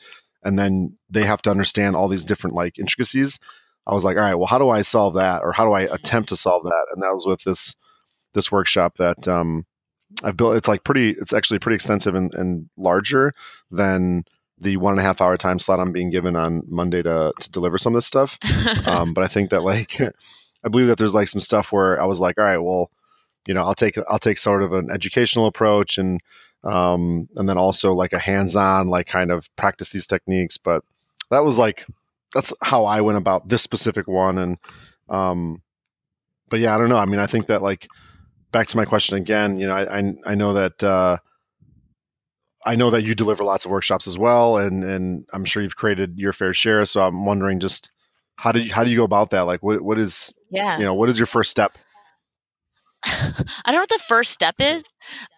and 0.43 0.57
then 0.57 0.97
they 1.09 1.23
have 1.23 1.41
to 1.41 1.51
understand 1.51 1.95
all 1.95 2.07
these 2.07 2.25
different 2.25 2.55
like 2.55 2.79
intricacies. 2.79 3.39
I 3.87 3.93
was 3.93 4.03
like, 4.03 4.17
all 4.17 4.23
right, 4.23 4.35
well, 4.35 4.47
how 4.47 4.59
do 4.59 4.69
I 4.69 4.81
solve 4.83 5.15
that, 5.15 5.41
or 5.43 5.51
how 5.51 5.65
do 5.65 5.71
I 5.71 5.81
attempt 5.81 6.29
to 6.29 6.37
solve 6.37 6.63
that? 6.63 6.87
And 6.93 7.01
that 7.01 7.13
was 7.13 7.25
with 7.25 7.43
this 7.43 7.75
this 8.33 8.51
workshop 8.51 8.95
that 8.95 9.27
um, 9.27 9.65
I've 10.23 10.37
built. 10.37 10.55
It's 10.55 10.67
like 10.67 10.83
pretty. 10.83 11.11
It's 11.11 11.33
actually 11.33 11.59
pretty 11.59 11.75
extensive 11.75 12.15
and, 12.15 12.33
and 12.33 12.69
larger 12.77 13.33
than 13.69 14.23
the 14.57 14.77
one 14.77 14.93
and 14.93 14.99
a 14.99 15.03
half 15.03 15.21
hour 15.21 15.35
time 15.37 15.57
slot 15.57 15.79
I'm 15.79 15.91
being 15.91 16.11
given 16.11 16.35
on 16.35 16.61
Monday 16.67 17.01
to 17.01 17.33
to 17.39 17.51
deliver 17.51 17.77
some 17.77 17.93
of 17.93 17.97
this 17.97 18.05
stuff. 18.05 18.37
um, 18.85 19.13
but 19.13 19.23
I 19.23 19.27
think 19.27 19.49
that 19.49 19.61
like 19.63 19.99
I 20.63 20.69
believe 20.69 20.87
that 20.87 20.97
there's 20.97 21.15
like 21.15 21.27
some 21.27 21.41
stuff 21.41 21.71
where 21.71 22.01
I 22.01 22.05
was 22.05 22.19
like, 22.19 22.37
all 22.37 22.45
right, 22.45 22.57
well, 22.57 22.91
you 23.47 23.53
know, 23.53 23.63
I'll 23.63 23.75
take 23.75 23.97
I'll 24.07 24.19
take 24.19 24.37
sort 24.37 24.63
of 24.63 24.73
an 24.73 24.91
educational 24.91 25.47
approach 25.47 25.97
and 25.97 26.21
um, 26.63 27.27
and 27.35 27.49
then 27.49 27.57
also 27.57 27.93
like 27.93 28.13
a 28.13 28.19
hands-on 28.19 28.87
like 28.87 29.07
kind 29.07 29.31
of 29.31 29.49
practice 29.55 29.89
these 29.89 30.05
techniques. 30.05 30.57
But 30.57 30.83
that 31.31 31.43
was 31.43 31.57
like 31.57 31.87
that's 32.33 32.53
how 32.61 32.85
I 32.85 33.01
went 33.01 33.17
about 33.17 33.49
this 33.49 33.61
specific 33.61 34.07
one. 34.07 34.37
And 34.37 34.57
um, 35.09 35.61
but 36.49 36.59
yeah, 36.59 36.75
I 36.75 36.77
don't 36.77 36.89
know. 36.89 36.97
I 36.97 37.05
mean, 37.05 37.19
I 37.19 37.27
think 37.27 37.47
that 37.47 37.61
like 37.61 37.87
back 38.51 38.67
to 38.67 38.77
my 38.77 38.85
question 38.85 39.17
again. 39.17 39.57
You 39.57 39.67
know, 39.67 39.73
I 39.73 39.99
I, 39.99 40.13
I 40.25 40.35
know 40.35 40.53
that. 40.53 40.83
Uh, 40.83 41.17
I 42.63 42.75
know 42.75 42.91
that 42.91 43.03
you 43.03 43.15
deliver 43.15 43.43
lots 43.43 43.65
of 43.65 43.71
workshops 43.71 44.07
as 44.07 44.17
well, 44.19 44.57
and 44.57 44.83
and 44.83 45.25
I'm 45.33 45.45
sure 45.45 45.63
you've 45.63 45.75
created 45.75 46.17
your 46.17 46.33
fair 46.33 46.53
share. 46.53 46.85
So 46.85 47.01
I'm 47.01 47.25
wondering 47.25 47.59
just 47.59 47.89
how 48.35 48.51
do 48.51 48.59
you 48.59 48.73
how 48.73 48.83
do 48.83 48.91
you 48.91 48.97
go 48.97 49.03
about 49.03 49.31
that? 49.31 49.41
Like, 49.41 49.63
what 49.63 49.81
what 49.81 49.97
is 49.97 50.33
yeah, 50.51 50.77
you 50.77 50.83
know, 50.83 50.93
what 50.93 51.09
is 51.09 51.17
your 51.17 51.25
first 51.25 51.49
step? 51.49 51.77
I 53.03 53.43
don't 53.65 53.75
know 53.75 53.79
what 53.79 53.89
the 53.89 53.99
first 54.07 54.31
step 54.31 54.55
is. 54.59 54.83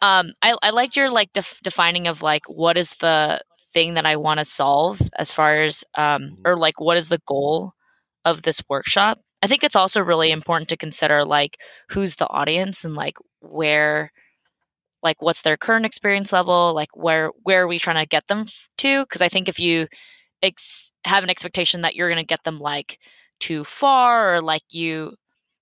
Um, 0.02 0.34
I 0.42 0.56
I 0.62 0.72
liked 0.72 0.98
your 0.98 1.10
like 1.10 1.32
def- 1.34 1.60
defining 1.64 2.08
of 2.08 2.22
like 2.22 2.44
what 2.48 2.78
is 2.78 2.92
the 2.96 3.42
thing 3.74 3.96
that 3.96 4.06
I 4.06 4.16
want 4.16 4.40
to 4.40 4.46
solve 4.46 5.02
as 5.18 5.32
far 5.32 5.64
as 5.64 5.84
um 5.96 6.22
mm-hmm. 6.22 6.42
or 6.46 6.58
like 6.58 6.80
what 6.80 6.98
is 6.98 7.10
the 7.10 7.22
goal 7.26 7.74
of 8.26 8.44
this 8.44 8.62
workshop. 8.70 9.20
I 9.42 9.48
think 9.48 9.64
it's 9.64 9.76
also 9.76 10.02
really 10.02 10.32
important 10.32 10.70
to 10.70 10.78
consider 10.78 11.26
like 11.26 11.58
who's 11.90 12.16
the 12.16 12.30
audience 12.30 12.86
and 12.86 12.96
like 12.96 13.16
where 13.42 14.12
like 15.04 15.22
what's 15.22 15.42
their 15.42 15.58
current 15.58 15.86
experience 15.86 16.32
level 16.32 16.74
like 16.74 16.96
where 16.96 17.32
where 17.44 17.64
are 17.64 17.68
we 17.68 17.78
trying 17.78 18.02
to 18.02 18.08
get 18.08 18.28
them 18.28 18.46
to 18.78 19.04
because 19.04 19.22
i 19.22 19.30
think 19.30 19.50
if 19.50 19.60
you 19.60 19.88
ex- 20.42 20.92
have 21.06 21.24
an 21.24 21.30
expectation 21.30 21.82
that 21.82 21.96
you're 21.96 22.08
going 22.08 22.18
to 22.18 22.26
get 22.26 22.44
them 22.46 22.60
like 22.60 22.98
too 23.40 23.64
far 23.64 24.36
or 24.36 24.42
like 24.42 24.64
you 24.70 25.14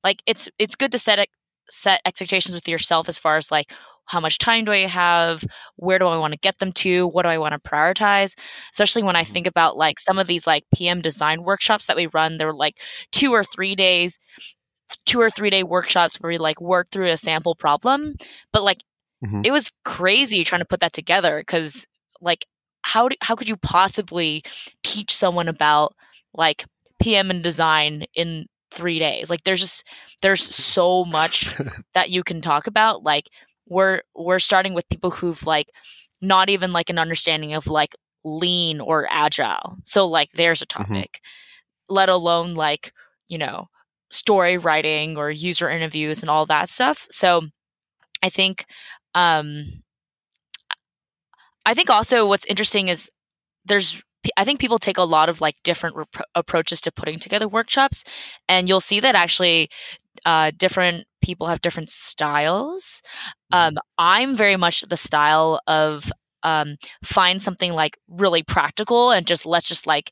like 0.04 0.22
it's 0.28 0.48
it's 0.60 0.76
good 0.76 0.92
to 0.92 1.00
set 1.00 1.20
it 1.20 1.30
set 1.70 2.02
expectations 2.06 2.54
with 2.54 2.68
yourself 2.68 3.10
as 3.10 3.18
far 3.18 3.38
as 3.38 3.50
like 3.50 3.74
how 4.12 4.20
much 4.20 4.38
time 4.38 4.66
do 4.66 4.72
i 4.72 4.86
have 4.86 5.44
where 5.78 6.00
do 6.00 6.06
i 6.06 6.18
want 6.18 6.34
to 6.34 6.40
get 6.40 6.60
them 6.60 6.72
to 6.72 7.08
what 7.08 7.24
do 7.24 7.30
i 7.30 7.38
want 7.38 7.54
to 7.54 7.70
prioritize 7.70 8.36
especially 8.72 9.04
when 9.04 9.16
i 9.16 9.24
mm-hmm. 9.24 9.34
think 9.34 9.48
about 9.48 9.78
like 9.78 10.00
some 10.00 10.20
of 10.20 10.28
these 10.28 10.46
like 10.46 10.64
pm 10.76 11.02
design 11.02 11.44
workshops 11.44 11.86
that 11.86 11.96
we 11.96 12.08
run 12.08 12.38
they're 12.38 12.54
like 12.54 12.78
two 13.12 13.34
or 13.34 13.44
three 13.44 13.76
days 13.76 14.20
two 15.06 15.22
or 15.22 15.30
three 15.30 15.50
day 15.50 15.64
workshops 15.64 16.18
where 16.20 16.32
we 16.32 16.38
like 16.38 16.60
work 16.60 16.88
through 16.92 17.10
a 17.10 17.18
sample 17.18 17.56
problem 17.56 18.16
but 18.52 18.64
like 18.64 18.82
Mm-hmm. 19.24 19.42
It 19.44 19.52
was 19.52 19.72
crazy 19.86 20.44
trying 20.44 20.62
to 20.62 20.66
put 20.66 20.80
that 20.80 20.94
together 20.94 21.40
because 21.40 21.86
like 22.22 22.46
how 22.82 23.10
do, 23.10 23.16
how 23.22 23.36
could 23.36 23.50
you 23.50 23.58
possibly 23.58 24.44
teach 24.84 25.16
someone 25.16 25.48
about 25.48 25.94
like 26.34 26.66
PM 27.02 27.30
and 27.30 27.44
design 27.44 28.06
in 28.16 28.48
3 28.72 29.00
days? 29.00 29.30
Like 29.30 29.44
there's 29.44 29.62
just 29.62 29.84
there's 30.22 30.42
so 30.44 31.06
much 31.06 31.56
that 31.94 32.10
you 32.10 32.24
can 32.24 32.42
talk 32.42 32.68
about 32.68 33.04
like 33.04 33.30
we're 33.72 34.02
we're 34.14 34.40
starting 34.40 34.74
with 34.74 34.90
people 34.90 35.12
who've 35.12 35.42
like 35.46 35.70
not 36.22 36.50
even 36.50 36.74
like 36.74 36.90
an 36.90 37.00
understanding 37.00 37.54
of 37.54 37.68
like 37.68 37.96
lean 38.26 38.82
or 38.82 39.08
agile. 39.10 39.78
So 39.86 40.06
like 40.06 40.30
there's 40.34 40.62
a 40.62 40.66
mm-hmm. 40.66 40.94
topic. 40.94 41.12
Mm-hmm. 41.14 41.96
Let 41.96 42.10
alone 42.10 42.54
like, 42.54 42.92
you 43.30 43.38
know, 43.38 43.70
story 44.10 44.58
writing 44.58 45.18
or 45.18 45.32
user 45.32 45.70
interviews 45.70 46.22
and 46.22 46.30
all 46.30 46.46
that 46.48 46.70
stuff. 46.70 47.08
So 47.12 47.44
I 48.22 48.30
think 48.30 48.66
um, 49.16 49.84
I 51.66 51.74
think 51.74 51.90
also 51.90 52.28
what's 52.28 52.46
interesting 52.46 52.90
is 52.90 53.10
there's 53.64 54.04
I 54.36 54.44
think 54.44 54.60
people 54.60 54.80
take 54.80 54.98
a 54.98 55.04
lot 55.04 55.30
of 55.30 55.40
like 55.40 55.56
different 55.64 55.96
rep- 55.96 56.28
approaches 56.36 56.82
to 56.82 56.92
putting 56.92 57.20
together 57.20 57.48
workshops, 57.48 58.04
and 58.50 58.68
you'll 58.68 58.82
see 58.82 59.00
that 59.00 59.16
actually 59.16 59.70
uh, 60.26 60.52
different 60.58 61.08
people 61.22 61.48
have 61.48 61.62
different 61.62 61.90
styles. 61.90 63.02
Mm-hmm. 63.54 63.78
Um, 63.78 63.84
I'm 63.98 64.36
very 64.36 64.58
much 64.58 64.82
the 64.82 64.98
style 64.98 65.60
of 65.68 66.12
um, 66.44 66.78
find 67.04 67.42
something 67.42 67.74
like 67.74 67.98
really 68.10 68.44
practical 68.44 69.12
and 69.12 69.28
just 69.28 69.46
let's 69.46 69.68
just 69.68 69.86
like 69.86 70.12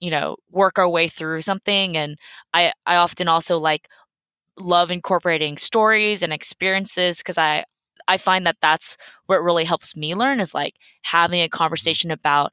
you 0.00 0.10
know 0.10 0.36
work 0.50 0.78
our 0.78 0.88
way 0.88 1.08
through 1.08 1.42
something. 1.42 1.96
And 1.96 2.16
I 2.54 2.72
I 2.86 2.96
often 2.96 3.28
also 3.28 3.58
like 3.58 3.88
love 4.58 4.90
incorporating 4.90 5.56
stories 5.56 6.22
and 6.22 6.32
experiences 6.32 7.18
because 7.18 7.38
I 7.38 7.64
I 8.08 8.16
find 8.16 8.46
that 8.46 8.56
that's 8.62 8.96
what 9.26 9.42
really 9.42 9.64
helps 9.64 9.96
me 9.96 10.14
learn 10.14 10.40
is 10.40 10.54
like 10.54 10.74
having 11.02 11.42
a 11.42 11.48
conversation 11.48 12.10
about 12.10 12.52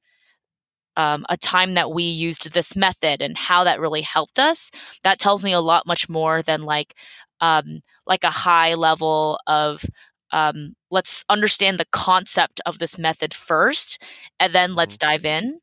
um, 0.98 1.26
a 1.30 1.38
time 1.38 1.74
that 1.74 1.92
we 1.92 2.04
used 2.04 2.54
this 2.54 2.76
method 2.76 3.22
and 3.22 3.38
how 3.38 3.64
that 3.64 3.80
really 3.80 4.02
helped 4.02 4.40
us. 4.40 4.72
That 5.04 5.20
tells 5.20 5.44
me 5.44 5.52
a 5.52 5.60
lot 5.60 5.86
much 5.86 6.08
more 6.08 6.42
than 6.42 6.64
like 6.64 6.96
um, 7.42 7.82
like 8.08 8.24
a 8.24 8.30
high 8.30 8.74
level 8.74 9.40
of 9.48 9.84
um, 10.32 10.76
let's 10.92 11.24
understand 11.30 11.80
the 11.80 11.88
concept 11.92 12.60
of 12.66 12.80
this 12.80 12.98
method 12.98 13.34
first, 13.34 14.02
and 14.40 14.54
then 14.54 14.76
let's 14.76 14.98
mm-hmm. 14.98 15.10
dive 15.10 15.26
in. 15.26 15.60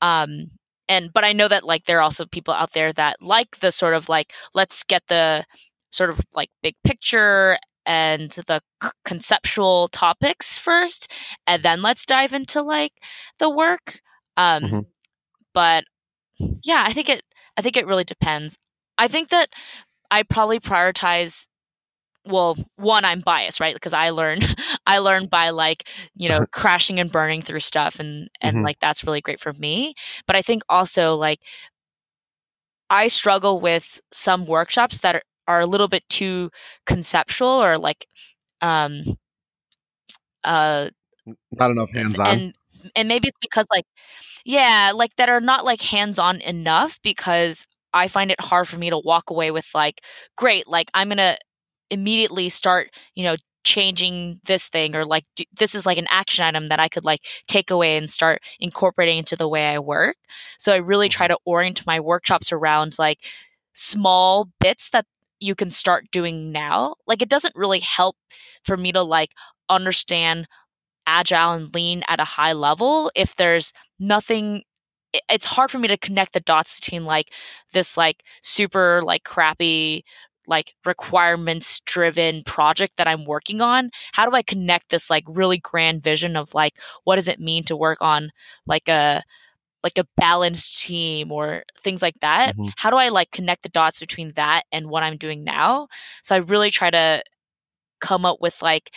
Um, 0.00 0.50
and 0.88 1.12
but 1.12 1.24
I 1.24 1.32
know 1.32 1.48
that 1.48 1.64
like 1.64 1.84
there 1.84 1.98
are 1.98 2.02
also 2.02 2.26
people 2.26 2.54
out 2.54 2.72
there 2.72 2.92
that 2.92 3.16
like 3.20 3.60
the 3.60 3.70
sort 3.70 3.94
of 3.94 4.08
like 4.08 4.32
let's 4.54 4.84
get 4.84 5.02
the 5.08 5.44
sort 5.90 6.10
of 6.10 6.20
like 6.34 6.50
big 6.62 6.74
picture 6.84 7.58
and 7.86 8.30
the 8.46 8.60
c- 8.82 8.90
conceptual 9.04 9.88
topics 9.88 10.58
first 10.58 11.10
and 11.46 11.62
then 11.62 11.82
let's 11.82 12.06
dive 12.06 12.32
into 12.32 12.62
like 12.62 12.92
the 13.38 13.50
work 13.50 14.00
um 14.36 14.62
mm-hmm. 14.62 14.80
but 15.52 15.84
yeah 16.64 16.82
i 16.86 16.92
think 16.92 17.08
it 17.08 17.22
i 17.56 17.62
think 17.62 17.76
it 17.76 17.86
really 17.86 18.04
depends 18.04 18.56
i 18.98 19.06
think 19.06 19.28
that 19.28 19.50
i 20.14 20.22
probably 20.22 20.60
prioritize 20.60 21.46
well 22.24 22.56
one 22.76 23.04
i'm 23.04 23.20
biased 23.20 23.60
right? 23.60 23.74
Because 23.74 23.92
i 23.92 24.10
learn 24.10 24.38
i 24.86 24.98
learn 24.98 25.26
by 25.26 25.50
like 25.50 25.88
you 26.14 26.28
know 26.28 26.46
crashing 26.52 27.00
and 27.00 27.10
burning 27.10 27.42
through 27.42 27.60
stuff 27.60 27.98
and 27.98 28.28
and 28.40 28.56
mm-hmm. 28.56 28.64
like 28.64 28.78
that's 28.80 29.04
really 29.04 29.20
great 29.20 29.40
for 29.40 29.52
me. 29.54 29.94
But 30.26 30.36
i 30.36 30.42
think 30.42 30.62
also 30.68 31.16
like 31.16 31.40
i 32.90 33.08
struggle 33.08 33.60
with 33.60 34.00
some 34.12 34.46
workshops 34.46 34.98
that 34.98 35.16
are, 35.16 35.22
are 35.48 35.60
a 35.60 35.66
little 35.66 35.88
bit 35.88 36.08
too 36.08 36.50
conceptual 36.86 37.48
or 37.48 37.76
like 37.78 38.06
um 38.60 39.02
uh 40.44 40.88
not 41.52 41.70
enough 41.70 41.90
hands 41.90 42.18
on 42.18 42.26
and 42.26 42.54
and 42.94 43.08
maybe 43.08 43.28
it's 43.28 43.38
because 43.40 43.66
like 43.70 43.86
yeah 44.44 44.92
like 44.94 45.16
that 45.16 45.28
are 45.28 45.40
not 45.40 45.64
like 45.64 45.80
hands 45.80 46.18
on 46.18 46.40
enough 46.42 46.98
because 47.02 47.66
i 47.94 48.08
find 48.08 48.30
it 48.30 48.40
hard 48.40 48.68
for 48.68 48.76
me 48.76 48.90
to 48.90 48.98
walk 48.98 49.30
away 49.30 49.50
with 49.50 49.66
like 49.74 50.02
great 50.36 50.68
like 50.68 50.90
i'm 50.94 51.08
gonna 51.08 51.36
immediately 51.90 52.48
start 52.48 52.90
you 53.14 53.24
know 53.24 53.36
changing 53.64 54.38
this 54.44 54.68
thing 54.68 54.94
or 54.94 55.06
like 55.06 55.24
do, 55.36 55.44
this 55.58 55.74
is 55.74 55.86
like 55.86 55.96
an 55.96 56.06
action 56.10 56.44
item 56.44 56.68
that 56.68 56.80
i 56.80 56.88
could 56.88 57.04
like 57.04 57.20
take 57.48 57.70
away 57.70 57.96
and 57.96 58.10
start 58.10 58.42
incorporating 58.60 59.16
into 59.16 59.36
the 59.36 59.48
way 59.48 59.68
i 59.68 59.78
work 59.78 60.16
so 60.58 60.72
i 60.72 60.76
really 60.76 61.08
try 61.08 61.26
mm-hmm. 61.26 61.32
to 61.32 61.40
orient 61.46 61.86
my 61.86 61.98
workshops 61.98 62.52
around 62.52 62.94
like 62.98 63.20
small 63.74 64.48
bits 64.60 64.90
that 64.90 65.06
you 65.40 65.54
can 65.54 65.70
start 65.70 66.10
doing 66.10 66.52
now. 66.52 66.94
Like 67.06 67.22
it 67.22 67.28
doesn't 67.28 67.54
really 67.54 67.80
help 67.80 68.16
for 68.64 68.76
me 68.76 68.92
to 68.92 69.02
like 69.02 69.30
understand 69.68 70.46
agile 71.06 71.52
and 71.52 71.74
lean 71.74 72.02
at 72.08 72.20
a 72.20 72.24
high 72.24 72.54
level 72.54 73.10
if 73.14 73.36
there's 73.36 73.72
nothing 73.98 74.62
it's 75.30 75.46
hard 75.46 75.70
for 75.70 75.78
me 75.78 75.88
to 75.88 75.98
connect 75.98 76.32
the 76.32 76.40
dots 76.40 76.78
between 76.80 77.04
like 77.04 77.32
this 77.72 77.96
like 77.96 78.22
super 78.42 79.02
like 79.02 79.24
crappy 79.24 80.04
like 80.46 80.74
requirements 80.84 81.80
driven 81.80 82.42
project 82.44 82.96
that 82.96 83.08
I'm 83.08 83.24
working 83.24 83.60
on? 83.60 83.90
How 84.12 84.28
do 84.28 84.36
I 84.36 84.42
connect 84.42 84.90
this 84.90 85.10
like 85.10 85.24
really 85.26 85.58
grand 85.58 86.02
vision 86.02 86.36
of 86.36 86.52
like 86.54 86.74
what 87.04 87.16
does 87.16 87.28
it 87.28 87.40
mean 87.40 87.64
to 87.64 87.76
work 87.76 87.98
on 88.00 88.30
like 88.66 88.88
a 88.88 89.22
like 89.82 89.98
a 89.98 90.06
balanced 90.16 90.80
team 90.80 91.30
or 91.30 91.62
things 91.82 92.00
like 92.00 92.18
that 92.20 92.56
mm-hmm. 92.56 92.70
how 92.78 92.88
do 92.88 92.96
i 92.96 93.10
like 93.10 93.30
connect 93.32 93.62
the 93.62 93.68
dots 93.68 94.00
between 94.00 94.32
that 94.34 94.62
and 94.72 94.88
what 94.88 95.02
i'm 95.02 95.18
doing 95.18 95.44
now 95.44 95.86
so 96.22 96.34
i 96.34 96.38
really 96.38 96.70
try 96.70 96.90
to 96.90 97.22
come 98.00 98.24
up 98.24 98.38
with 98.40 98.60
like 98.62 98.90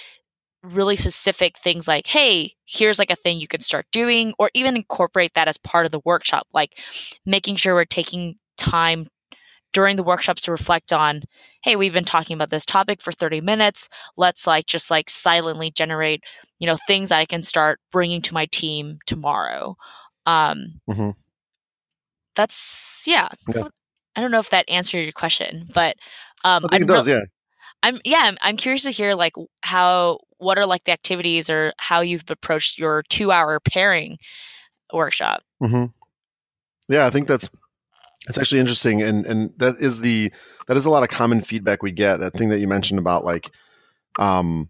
really 0.64 0.96
specific 0.96 1.58
things 1.58 1.88
like 1.88 2.08
hey 2.08 2.54
here's 2.66 3.00
like 3.00 3.12
a 3.12 3.16
thing 3.16 3.40
you 3.40 3.48
can 3.48 3.62
start 3.62 3.86
doing 3.92 4.34
or 4.40 4.50
even 4.54 4.76
incorporate 4.76 5.34
that 5.34 5.48
as 5.48 5.58
part 5.58 5.86
of 5.86 5.92
the 5.92 6.02
workshop 6.04 6.48
like 6.54 6.80
making 7.26 7.56
sure 7.56 7.76
we're 7.76 7.86
taking 7.86 8.36
time 8.58 9.08
during 9.72 9.96
the 9.96 10.04
workshops 10.04 10.42
to 10.42 10.52
reflect 10.52 10.92
on 10.92 11.22
hey 11.64 11.76
we've 11.76 11.94
been 11.94 12.04
talking 12.04 12.34
about 12.34 12.50
this 12.50 12.66
topic 12.66 13.02
for 13.02 13.12
30 13.12 13.40
minutes 13.40 13.88
let's 14.18 14.48
like 14.48 14.66
just 14.66 14.90
like 14.90 15.10
silently 15.10 15.70
generate 15.70 16.24
you 16.60 16.66
know 16.66 16.78
things 16.88 17.12
i 17.12 17.24
can 17.24 17.44
start 17.44 17.80
bringing 17.92 18.22
to 18.22 18.34
my 18.34 18.46
team 18.48 18.98
tomorrow 19.06 19.78
um, 20.28 20.82
mm-hmm. 20.88 21.12
That's 22.36 23.04
yeah. 23.08 23.30
yeah. 23.54 23.70
I 24.16 24.22
don't 24.22 24.32
know 24.32 24.40
if 24.40 24.52
that 24.52 24.70
answered 24.70 25.00
your 25.00 25.12
question, 25.12 25.68
but 25.74 25.96
um, 26.44 26.66
I 26.66 26.78
think 26.78 26.84
it 26.84 26.88
does. 26.88 27.08
Re- 27.08 27.14
yeah. 27.16 27.22
I'm 27.82 28.00
yeah. 28.04 28.24
I'm, 28.26 28.38
I'm 28.42 28.58
curious 28.58 28.84
to 28.84 28.92
hear 28.92 29.16
like 29.16 29.34
how 29.62 30.20
what 30.38 30.58
are 30.58 30.66
like 30.66 30.84
the 30.84 30.92
activities 30.92 31.50
or 31.50 31.74
how 31.78 32.02
you've 32.02 32.30
approached 32.30 32.78
your 32.78 33.04
two 33.10 33.32
hour 33.32 33.60
pairing 33.60 34.18
workshop. 34.94 35.42
Mm-hmm. 35.62 35.86
Yeah, 36.90 37.06
I 37.06 37.10
think 37.10 37.28
that's 37.28 37.50
it's 38.28 38.38
actually 38.38 38.60
interesting, 38.60 39.02
and 39.02 39.26
and 39.26 39.54
that 39.58 39.76
is 39.80 40.02
the 40.02 40.32
that 40.68 40.78
is 40.78 40.86
a 40.86 40.90
lot 40.90 41.04
of 41.04 41.10
common 41.10 41.42
feedback 41.42 41.82
we 41.82 41.92
get. 41.92 42.20
That 42.20 42.34
thing 42.34 42.50
that 42.50 42.60
you 42.60 42.68
mentioned 42.68 43.00
about 43.00 43.26
like 43.26 43.50
um, 44.20 44.70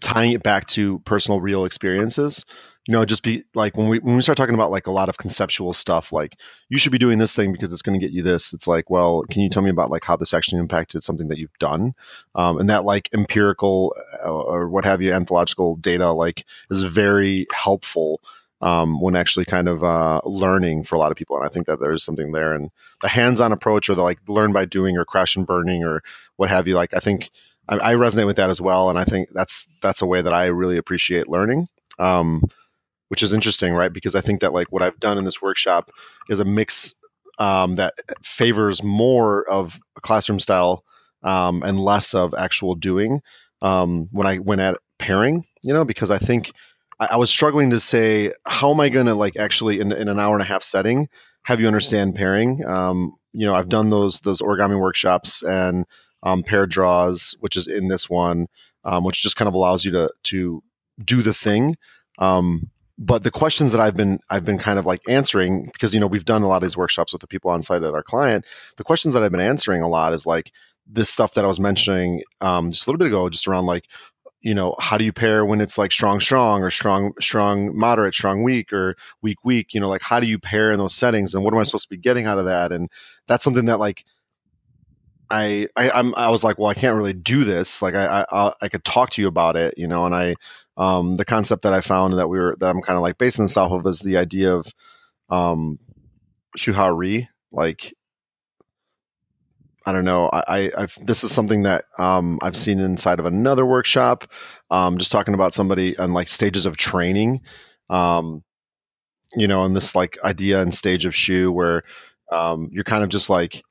tying 0.00 0.32
it 0.32 0.42
back 0.42 0.66
to 0.68 1.00
personal, 1.00 1.40
real 1.40 1.64
experiences. 1.64 2.44
You 2.90 2.96
know, 2.96 3.04
just 3.04 3.22
be 3.22 3.44
like 3.54 3.76
when 3.76 3.86
we 3.86 4.00
when 4.00 4.16
we 4.16 4.22
start 4.22 4.36
talking 4.36 4.56
about 4.56 4.72
like 4.72 4.88
a 4.88 4.90
lot 4.90 5.08
of 5.08 5.16
conceptual 5.16 5.72
stuff, 5.72 6.10
like 6.10 6.34
you 6.70 6.76
should 6.76 6.90
be 6.90 6.98
doing 6.98 7.18
this 7.18 7.32
thing 7.32 7.52
because 7.52 7.72
it's 7.72 7.82
going 7.82 7.96
to 7.96 8.04
get 8.04 8.12
you 8.12 8.20
this. 8.20 8.52
It's 8.52 8.66
like, 8.66 8.90
well, 8.90 9.22
can 9.30 9.42
you 9.42 9.48
tell 9.48 9.62
me 9.62 9.70
about 9.70 9.92
like 9.92 10.04
how 10.04 10.16
this 10.16 10.34
actually 10.34 10.58
impacted 10.58 11.04
something 11.04 11.28
that 11.28 11.38
you've 11.38 11.56
done, 11.60 11.94
um, 12.34 12.58
and 12.58 12.68
that 12.68 12.84
like 12.84 13.08
empirical 13.12 13.94
uh, 14.24 14.32
or 14.32 14.68
what 14.68 14.84
have 14.84 15.00
you, 15.00 15.12
anthological 15.12 15.76
data 15.76 16.10
like 16.10 16.44
is 16.68 16.82
very 16.82 17.46
helpful 17.54 18.20
um, 18.60 19.00
when 19.00 19.14
actually 19.14 19.44
kind 19.44 19.68
of 19.68 19.84
uh, 19.84 20.20
learning 20.24 20.82
for 20.82 20.96
a 20.96 20.98
lot 20.98 21.12
of 21.12 21.16
people. 21.16 21.36
And 21.36 21.46
I 21.46 21.48
think 21.48 21.68
that 21.68 21.78
there's 21.78 22.02
something 22.02 22.32
there. 22.32 22.54
And 22.54 22.72
the 23.02 23.08
hands-on 23.08 23.52
approach, 23.52 23.88
or 23.88 23.94
the 23.94 24.02
like 24.02 24.18
learn 24.26 24.52
by 24.52 24.64
doing, 24.64 24.96
or 24.96 25.04
crash 25.04 25.36
and 25.36 25.46
burning, 25.46 25.84
or 25.84 26.02
what 26.38 26.50
have 26.50 26.66
you. 26.66 26.74
Like 26.74 26.92
I 26.92 26.98
think 26.98 27.30
I, 27.68 27.92
I 27.92 27.94
resonate 27.94 28.26
with 28.26 28.34
that 28.38 28.50
as 28.50 28.60
well. 28.60 28.90
And 28.90 28.98
I 28.98 29.04
think 29.04 29.28
that's 29.32 29.68
that's 29.80 30.02
a 30.02 30.06
way 30.06 30.22
that 30.22 30.34
I 30.34 30.46
really 30.46 30.76
appreciate 30.76 31.28
learning. 31.28 31.68
Um, 32.00 32.42
which 33.10 33.22
is 33.22 33.32
interesting, 33.32 33.74
right? 33.74 33.92
Because 33.92 34.14
I 34.14 34.20
think 34.20 34.40
that 34.40 34.52
like 34.52 34.70
what 34.70 34.82
I've 34.82 34.98
done 35.00 35.18
in 35.18 35.24
this 35.24 35.42
workshop 35.42 35.90
is 36.28 36.38
a 36.38 36.44
mix 36.44 36.94
um, 37.38 37.74
that 37.74 37.94
favors 38.22 38.82
more 38.82 39.48
of 39.50 39.80
a 39.96 40.00
classroom 40.00 40.38
style 40.38 40.84
um, 41.24 41.62
and 41.64 41.80
less 41.80 42.14
of 42.14 42.32
actual 42.38 42.76
doing 42.76 43.20
um, 43.62 44.08
when 44.12 44.26
I 44.26 44.38
went 44.38 44.60
at 44.60 44.76
pairing, 44.98 45.44
you 45.62 45.74
know, 45.74 45.84
because 45.84 46.10
I 46.10 46.18
think 46.18 46.52
I, 47.00 47.08
I 47.12 47.16
was 47.16 47.30
struggling 47.30 47.70
to 47.70 47.80
say 47.80 48.32
how 48.46 48.70
am 48.70 48.78
I 48.80 48.88
going 48.88 49.06
to 49.06 49.14
like 49.14 49.36
actually 49.36 49.80
in, 49.80 49.90
in 49.90 50.08
an 50.08 50.20
hour 50.20 50.34
and 50.34 50.42
a 50.42 50.46
half 50.46 50.62
setting 50.62 51.08
have 51.44 51.58
you 51.58 51.66
understand 51.66 52.14
pairing. 52.14 52.64
Um, 52.66 53.16
you 53.32 53.46
know, 53.46 53.54
I've 53.54 53.68
done 53.68 53.88
those 53.88 54.20
those 54.20 54.40
origami 54.40 54.78
workshops 54.78 55.42
and 55.42 55.84
um, 56.22 56.42
pair 56.42 56.66
draws, 56.66 57.34
which 57.40 57.56
is 57.56 57.66
in 57.66 57.88
this 57.88 58.08
one, 58.08 58.46
um, 58.84 59.04
which 59.04 59.22
just 59.22 59.36
kind 59.36 59.48
of 59.48 59.54
allows 59.54 59.84
you 59.84 59.90
to 59.92 60.10
to 60.24 60.62
do 61.04 61.22
the 61.22 61.34
thing. 61.34 61.76
Um, 62.18 62.70
but 63.00 63.24
the 63.24 63.30
questions 63.30 63.72
that 63.72 63.80
I've 63.80 63.96
been 63.96 64.20
I've 64.28 64.44
been 64.44 64.58
kind 64.58 64.78
of 64.78 64.84
like 64.84 65.00
answering 65.08 65.70
because 65.72 65.94
you 65.94 66.00
know 66.00 66.06
we've 66.06 66.26
done 66.26 66.42
a 66.42 66.48
lot 66.48 66.62
of 66.62 66.68
these 66.68 66.76
workshops 66.76 67.12
with 67.12 67.22
the 67.22 67.26
people 67.26 67.50
on 67.50 67.62
site 67.62 67.82
at 67.82 67.94
our 67.94 68.02
client. 68.02 68.44
The 68.76 68.84
questions 68.84 69.14
that 69.14 69.22
I've 69.22 69.32
been 69.32 69.40
answering 69.40 69.80
a 69.80 69.88
lot 69.88 70.12
is 70.12 70.26
like 70.26 70.52
this 70.86 71.08
stuff 71.08 71.32
that 71.32 71.44
I 71.44 71.48
was 71.48 71.58
mentioning 71.58 72.22
um, 72.42 72.70
just 72.70 72.86
a 72.86 72.90
little 72.90 72.98
bit 72.98 73.06
ago, 73.08 73.30
just 73.30 73.48
around 73.48 73.64
like 73.64 73.86
you 74.42 74.54
know 74.54 74.74
how 74.78 74.98
do 74.98 75.04
you 75.04 75.12
pair 75.12 75.46
when 75.46 75.62
it's 75.62 75.78
like 75.78 75.92
strong 75.92 76.20
strong 76.20 76.62
or 76.62 76.70
strong 76.70 77.12
strong 77.20 77.76
moderate 77.76 78.14
strong 78.14 78.42
weak 78.42 78.72
or 78.72 78.96
weak 79.22 79.38
weak 79.44 79.74
you 79.74 79.80
know 79.80 79.88
like 79.88 80.02
how 80.02 80.20
do 80.20 80.26
you 80.26 80.38
pair 80.38 80.72
in 80.72 80.78
those 80.78 80.94
settings 80.94 81.34
and 81.34 81.44
what 81.44 81.52
am 81.52 81.60
i 81.60 81.62
supposed 81.62 81.84
to 81.84 81.94
be 81.94 82.00
getting 82.00 82.24
out 82.24 82.38
of 82.38 82.46
that 82.46 82.72
and 82.72 82.88
that's 83.28 83.44
something 83.44 83.66
that 83.66 83.78
like 83.78 84.02
i 85.28 85.68
i 85.76 85.90
I'm, 85.90 86.14
i 86.14 86.30
was 86.30 86.42
like 86.42 86.58
well 86.58 86.68
i 86.68 86.74
can't 86.74 86.96
really 86.96 87.12
do 87.12 87.44
this 87.44 87.82
like 87.82 87.94
i 87.94 88.24
i 88.32 88.52
i 88.62 88.68
could 88.70 88.82
talk 88.82 89.10
to 89.10 89.20
you 89.20 89.28
about 89.28 89.56
it 89.56 89.74
you 89.76 89.86
know 89.86 90.06
and 90.06 90.14
i 90.14 90.34
um 90.80 91.16
the 91.16 91.24
concept 91.24 91.62
that 91.62 91.72
i 91.72 91.80
found 91.80 92.18
that 92.18 92.28
we 92.28 92.38
were 92.38 92.56
that 92.58 92.70
i'm 92.70 92.82
kind 92.82 92.96
of 92.96 93.02
like 93.02 93.18
basing 93.18 93.44
this 93.44 93.56
off 93.56 93.70
of 93.70 93.86
is 93.86 94.00
the 94.00 94.16
idea 94.16 94.52
of 94.52 94.66
um 95.28 95.78
shuhari 96.58 97.28
like 97.52 97.94
I 99.86 99.92
don't 99.92 100.04
know. 100.04 100.28
I, 100.32 100.70
I 100.76 100.86
this 101.02 101.24
is 101.24 101.32
something 101.32 101.62
that 101.62 101.86
um, 101.98 102.38
I've 102.42 102.56
seen 102.56 102.80
inside 102.80 103.18
of 103.18 103.26
another 103.26 103.64
workshop. 103.64 104.30
Um, 104.70 104.98
just 104.98 105.10
talking 105.10 105.34
about 105.34 105.54
somebody 105.54 105.98
on 105.98 106.12
like 106.12 106.28
stages 106.28 106.66
of 106.66 106.76
training, 106.76 107.40
um, 107.88 108.44
you 109.34 109.48
know, 109.48 109.64
and 109.64 109.74
this 109.74 109.94
like 109.94 110.18
idea 110.22 110.60
and 110.60 110.74
stage 110.74 111.06
of 111.06 111.14
shu 111.14 111.50
where 111.50 111.82
um, 112.30 112.68
you're 112.72 112.84
kind 112.84 113.02
of 113.02 113.08
just 113.08 113.30
like 113.30 113.62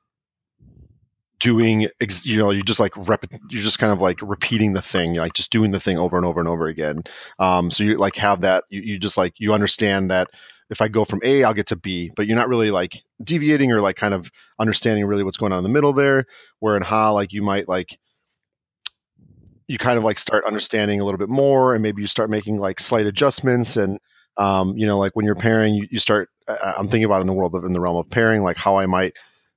doing, 1.40 1.88
ex- 2.00 2.24
you 2.24 2.36
know, 2.38 2.50
you're 2.50 2.62
just 2.62 2.80
like 2.80 2.92
rep, 2.96 3.24
you're 3.48 3.62
just 3.62 3.78
kind 3.78 3.92
of 3.92 4.00
like 4.00 4.20
repeating 4.22 4.74
the 4.74 4.82
thing, 4.82 5.14
you're 5.14 5.24
like 5.24 5.34
just 5.34 5.50
doing 5.50 5.72
the 5.72 5.80
thing 5.80 5.98
over 5.98 6.16
and 6.16 6.24
over 6.24 6.38
and 6.38 6.48
over 6.48 6.66
again. 6.66 7.02
Um, 7.38 7.70
so 7.70 7.82
you 7.82 7.96
like 7.96 8.16
have 8.16 8.42
that, 8.42 8.64
you, 8.68 8.80
you 8.82 8.98
just 8.98 9.16
like 9.16 9.34
you 9.38 9.52
understand 9.52 10.10
that 10.10 10.28
if 10.70 10.80
I 10.80 10.88
go 10.88 11.04
from 11.04 11.20
A, 11.24 11.42
I'll 11.42 11.52
get 11.52 11.66
to 11.68 11.76
B, 11.76 12.12
but 12.14 12.26
you're 12.26 12.36
not 12.36 12.48
really 12.48 12.70
like 12.70 13.02
deviating 13.24 13.72
or 13.72 13.80
like 13.80 13.96
kind 13.96 14.14
of 14.14 14.30
understanding 14.60 15.04
really 15.04 15.24
what's 15.24 15.36
going 15.36 15.52
on 15.52 15.58
in 15.58 15.64
the 15.64 15.68
middle 15.68 15.92
there. 15.92 16.26
Where 16.60 16.76
in 16.76 16.82
Ha, 16.82 17.10
like 17.10 17.32
you 17.32 17.42
might 17.42 17.68
like 17.68 17.98
you 19.66 19.78
kind 19.78 19.98
of 19.98 20.04
like 20.04 20.18
start 20.18 20.44
understanding 20.44 21.00
a 21.00 21.04
little 21.04 21.18
bit 21.18 21.28
more, 21.28 21.74
and 21.74 21.82
maybe 21.82 22.02
you 22.02 22.06
start 22.06 22.30
making 22.30 22.58
like 22.58 22.78
slight 22.78 23.06
adjustments. 23.06 23.76
And 23.76 23.98
um, 24.36 24.76
you 24.76 24.86
know, 24.86 24.98
like 24.98 25.16
when 25.16 25.26
you're 25.26 25.34
pairing, 25.34 25.74
you, 25.74 25.88
you 25.90 25.98
start. 25.98 26.28
I'm 26.48 26.88
thinking 26.88 27.04
about 27.04 27.20
in 27.20 27.26
the 27.26 27.32
world 27.32 27.54
of 27.54 27.64
in 27.64 27.72
the 27.72 27.80
realm 27.80 27.96
of 27.96 28.08
pairing, 28.08 28.42
like 28.42 28.56
how 28.56 28.76
I 28.76 28.86
might 28.86 29.14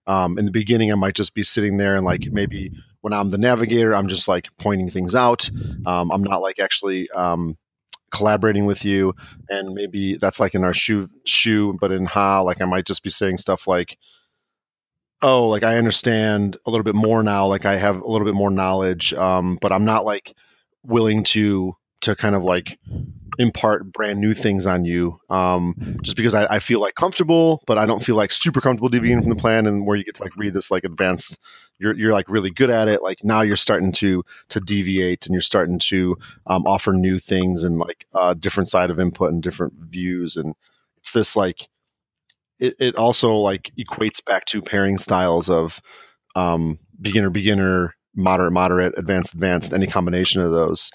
um, 0.07 0.37
in 0.37 0.45
the 0.45 0.51
beginning, 0.51 0.91
I 0.91 0.95
might 0.95 1.15
just 1.15 1.33
be 1.33 1.43
sitting 1.43 1.77
there 1.77 1.95
and 1.95 2.05
like 2.05 2.27
maybe 2.31 2.71
when 3.01 3.13
I'm 3.13 3.31
the 3.31 3.37
navigator, 3.37 3.93
I'm 3.93 4.07
just 4.07 4.27
like 4.27 4.47
pointing 4.57 4.89
things 4.89 5.15
out. 5.15 5.49
Um, 5.85 6.11
I'm 6.11 6.23
not 6.23 6.41
like 6.41 6.59
actually 6.59 7.09
um, 7.11 7.57
collaborating 8.13 8.65
with 8.65 8.85
you. 8.85 9.13
And 9.49 9.73
maybe 9.73 10.15
that's 10.15 10.39
like 10.39 10.55
in 10.55 10.63
our 10.63 10.73
shu 10.73 11.09
shu, 11.25 11.77
but 11.81 11.91
in 11.91 12.05
ha 12.05 12.41
like 12.41 12.61
i 12.61 12.65
might 12.65 12.85
just 12.85 13.03
be 13.03 13.09
saying 13.09 13.39
stuff 13.39 13.67
like 13.67 13.97
oh 15.21 15.47
like 15.47 15.63
i 15.63 15.77
understand 15.77 16.57
a 16.65 16.69
little 16.69 16.83
bit 16.83 16.95
more 16.95 17.23
now. 17.23 17.47
Like 17.47 17.65
i 17.65 17.75
have 17.75 17.99
a 17.99 18.07
little 18.07 18.25
bit 18.25 18.35
more 18.35 18.51
knowledge. 18.51 19.13
Um 19.13 19.57
but 19.61 19.73
i'm 19.73 19.85
not 19.85 20.05
like 20.05 20.33
willing 20.83 21.23
to 21.23 21.75
to 22.01 22.15
kind 22.15 22.35
of 22.35 22.43
like 22.43 22.79
impart 23.39 23.91
brand 23.91 24.19
new 24.19 24.33
things 24.33 24.65
on 24.65 24.85
you 24.85 25.19
um, 25.29 25.97
just 26.01 26.15
because 26.15 26.33
I, 26.33 26.45
I, 26.45 26.59
feel 26.59 26.79
like 26.79 26.95
comfortable 26.95 27.63
but 27.65 27.77
i 27.77 27.85
don't 27.85 28.03
feel 28.03 28.15
like 28.15 28.31
super 28.31 28.61
comfortable 28.61 28.89
deviating 28.89 29.21
from 29.21 29.29
the 29.29 29.35
plan 29.35 29.65
and 29.65 29.85
where 29.85 29.97
you 29.97 30.03
get 30.03 30.15
to 30.15 30.23
like 30.23 30.35
read 30.35 30.53
this 30.53 30.71
like 30.71 30.83
advanced 30.83 31.37
you're, 31.79 31.95
you're 31.95 32.13
like 32.13 32.29
really 32.29 32.49
good 32.49 32.69
at 32.69 32.87
it. 32.87 33.03
Like 33.03 33.23
now 33.23 33.41
you're 33.41 33.57
starting 33.57 33.91
to 33.93 34.23
to 34.49 34.59
deviate 34.59 35.25
and 35.25 35.33
you're 35.33 35.41
starting 35.41 35.79
to 35.79 36.17
um, 36.47 36.65
offer 36.65 36.93
new 36.93 37.19
things 37.19 37.63
and 37.63 37.77
like 37.77 38.05
uh, 38.13 38.33
different 38.33 38.69
side 38.69 38.89
of 38.89 38.99
input 38.99 39.31
and 39.31 39.43
different 39.43 39.73
views. 39.73 40.37
And 40.37 40.55
it's 40.97 41.11
this 41.11 41.35
like 41.35 41.67
it, 42.59 42.75
it 42.79 42.95
also 42.95 43.33
like 43.35 43.71
equates 43.77 44.23
back 44.23 44.45
to 44.45 44.61
pairing 44.61 44.97
styles 44.97 45.49
of 45.49 45.81
um, 46.35 46.79
beginner 47.01 47.29
beginner 47.29 47.95
moderate 48.15 48.53
moderate 48.53 48.97
advanced 48.97 49.33
advanced 49.33 49.73
any 49.73 49.87
combination 49.87 50.41
of 50.41 50.51
those 50.51 50.91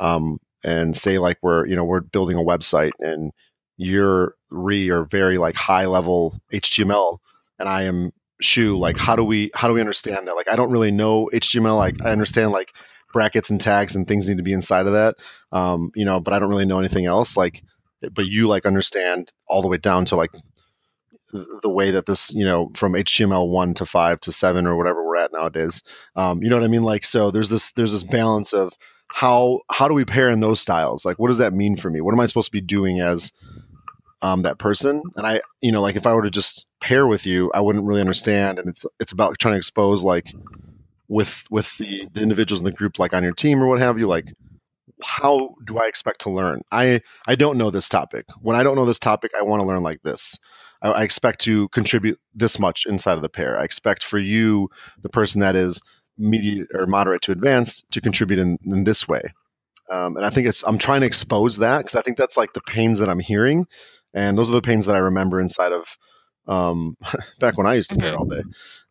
um, 0.00 0.38
and 0.64 0.96
say 0.96 1.18
like 1.18 1.38
we'ri 1.42 1.70
you 1.70 1.76
know 1.76 1.84
we're 1.84 2.00
building 2.00 2.36
a 2.36 2.42
website 2.42 2.92
and 3.00 3.32
you're 3.76 4.34
re 4.50 4.88
or 4.90 5.04
very 5.04 5.38
like 5.38 5.56
high 5.56 5.86
level 5.86 6.40
html 6.52 7.18
and 7.58 7.68
i 7.68 7.82
am 7.82 8.12
shu 8.40 8.76
like 8.76 8.98
how 8.98 9.16
do 9.16 9.24
we 9.24 9.50
how 9.54 9.68
do 9.68 9.74
we 9.74 9.80
understand 9.80 10.26
that? 10.26 10.36
Like 10.36 10.50
i 10.50 10.56
don't 10.56 10.72
really 10.72 10.90
know 10.90 11.28
html 11.32 11.76
like 11.76 11.96
i 12.04 12.10
understand 12.10 12.50
like 12.52 12.72
brackets 13.12 13.50
and 13.50 13.60
tags 13.60 13.94
and 13.94 14.08
things 14.08 14.28
need 14.28 14.38
to 14.38 14.42
be 14.42 14.52
inside 14.52 14.86
of 14.86 14.92
that 14.92 15.16
um 15.52 15.90
you 15.94 16.04
know 16.04 16.18
but 16.18 16.32
i 16.32 16.38
don't 16.38 16.48
really 16.48 16.64
know 16.64 16.78
anything 16.78 17.06
else 17.06 17.36
like 17.36 17.62
but 18.14 18.26
you 18.26 18.48
like 18.48 18.66
understand 18.66 19.32
all 19.48 19.62
the 19.62 19.68
way 19.68 19.76
down 19.76 20.04
to 20.04 20.16
like 20.16 20.30
the 21.62 21.68
way 21.68 21.90
that 21.90 22.06
this 22.06 22.32
you 22.34 22.44
know 22.44 22.70
from 22.74 22.94
html 22.94 23.48
1 23.48 23.74
to 23.74 23.86
5 23.86 24.20
to 24.20 24.32
7 24.32 24.66
or 24.66 24.76
whatever 24.76 25.06
we're 25.06 25.16
at 25.16 25.32
nowadays 25.32 25.82
um 26.16 26.42
you 26.42 26.48
know 26.48 26.56
what 26.56 26.64
i 26.64 26.68
mean? 26.68 26.82
Like 26.82 27.04
so 27.04 27.30
there's 27.30 27.50
this 27.50 27.70
there's 27.72 27.92
this 27.92 28.02
balance 28.02 28.52
of 28.52 28.72
how 29.12 29.60
how 29.70 29.88
do 29.88 29.94
we 29.94 30.04
pair 30.04 30.30
in 30.30 30.40
those 30.40 30.60
styles? 30.60 31.04
Like, 31.04 31.18
what 31.18 31.28
does 31.28 31.38
that 31.38 31.52
mean 31.52 31.76
for 31.76 31.90
me? 31.90 32.00
What 32.00 32.14
am 32.14 32.20
I 32.20 32.26
supposed 32.26 32.48
to 32.48 32.52
be 32.52 32.62
doing 32.62 33.00
as 33.00 33.30
um, 34.22 34.42
that 34.42 34.58
person? 34.58 35.02
And 35.16 35.26
I, 35.26 35.40
you 35.60 35.70
know, 35.70 35.82
like 35.82 35.96
if 35.96 36.06
I 36.06 36.14
were 36.14 36.22
to 36.22 36.30
just 36.30 36.66
pair 36.80 37.06
with 37.06 37.26
you, 37.26 37.50
I 37.54 37.60
wouldn't 37.60 37.84
really 37.84 38.00
understand. 38.00 38.58
And 38.58 38.68
it's 38.68 38.86
it's 38.98 39.12
about 39.12 39.38
trying 39.38 39.52
to 39.52 39.58
expose 39.58 40.02
like 40.02 40.32
with 41.08 41.44
with 41.50 41.76
the, 41.76 42.08
the 42.14 42.20
individuals 42.20 42.60
in 42.60 42.64
the 42.64 42.72
group, 42.72 42.98
like 42.98 43.12
on 43.12 43.22
your 43.22 43.34
team 43.34 43.62
or 43.62 43.66
what 43.66 43.80
have 43.80 43.98
you, 43.98 44.06
like 44.06 44.32
how 45.04 45.54
do 45.64 45.78
I 45.78 45.86
expect 45.86 46.22
to 46.22 46.30
learn? 46.30 46.62
I 46.72 47.02
I 47.26 47.34
don't 47.34 47.58
know 47.58 47.70
this 47.70 47.88
topic. 47.88 48.24
When 48.40 48.56
I 48.56 48.62
don't 48.62 48.76
know 48.76 48.86
this 48.86 48.98
topic, 48.98 49.32
I 49.38 49.42
want 49.42 49.60
to 49.60 49.66
learn 49.66 49.82
like 49.82 50.02
this. 50.02 50.38
I, 50.80 50.90
I 50.90 51.02
expect 51.02 51.40
to 51.42 51.68
contribute 51.68 52.18
this 52.34 52.58
much 52.58 52.86
inside 52.86 53.14
of 53.14 53.22
the 53.22 53.28
pair. 53.28 53.58
I 53.58 53.64
expect 53.64 54.02
for 54.02 54.18
you, 54.18 54.70
the 55.02 55.10
person 55.10 55.40
that 55.40 55.54
is 55.54 55.82
medium 56.22 56.66
or 56.74 56.86
moderate 56.86 57.22
to 57.22 57.32
advanced 57.32 57.84
to 57.90 58.00
contribute 58.00 58.38
in, 58.38 58.58
in 58.64 58.84
this 58.84 59.08
way. 59.08 59.34
Um, 59.90 60.16
and 60.16 60.24
I 60.24 60.30
think 60.30 60.46
it's 60.46 60.62
I'm 60.62 60.78
trying 60.78 61.00
to 61.00 61.06
expose 61.06 61.58
that 61.58 61.78
because 61.78 61.96
I 61.96 62.02
think 62.02 62.16
that's 62.16 62.36
like 62.36 62.54
the 62.54 62.60
pains 62.62 62.98
that 62.98 63.08
I'm 63.08 63.18
hearing, 63.18 63.66
and 64.14 64.38
those 64.38 64.48
are 64.48 64.54
the 64.54 64.62
pains 64.62 64.86
that 64.86 64.96
I 64.96 65.00
remember 65.00 65.40
inside 65.40 65.72
of 65.72 65.84
um, 66.46 66.96
back 67.40 67.58
when 67.58 67.66
I 67.66 67.74
used 67.74 67.90
to 67.90 67.96
pair 67.96 68.16
all 68.16 68.24
day. 68.24 68.42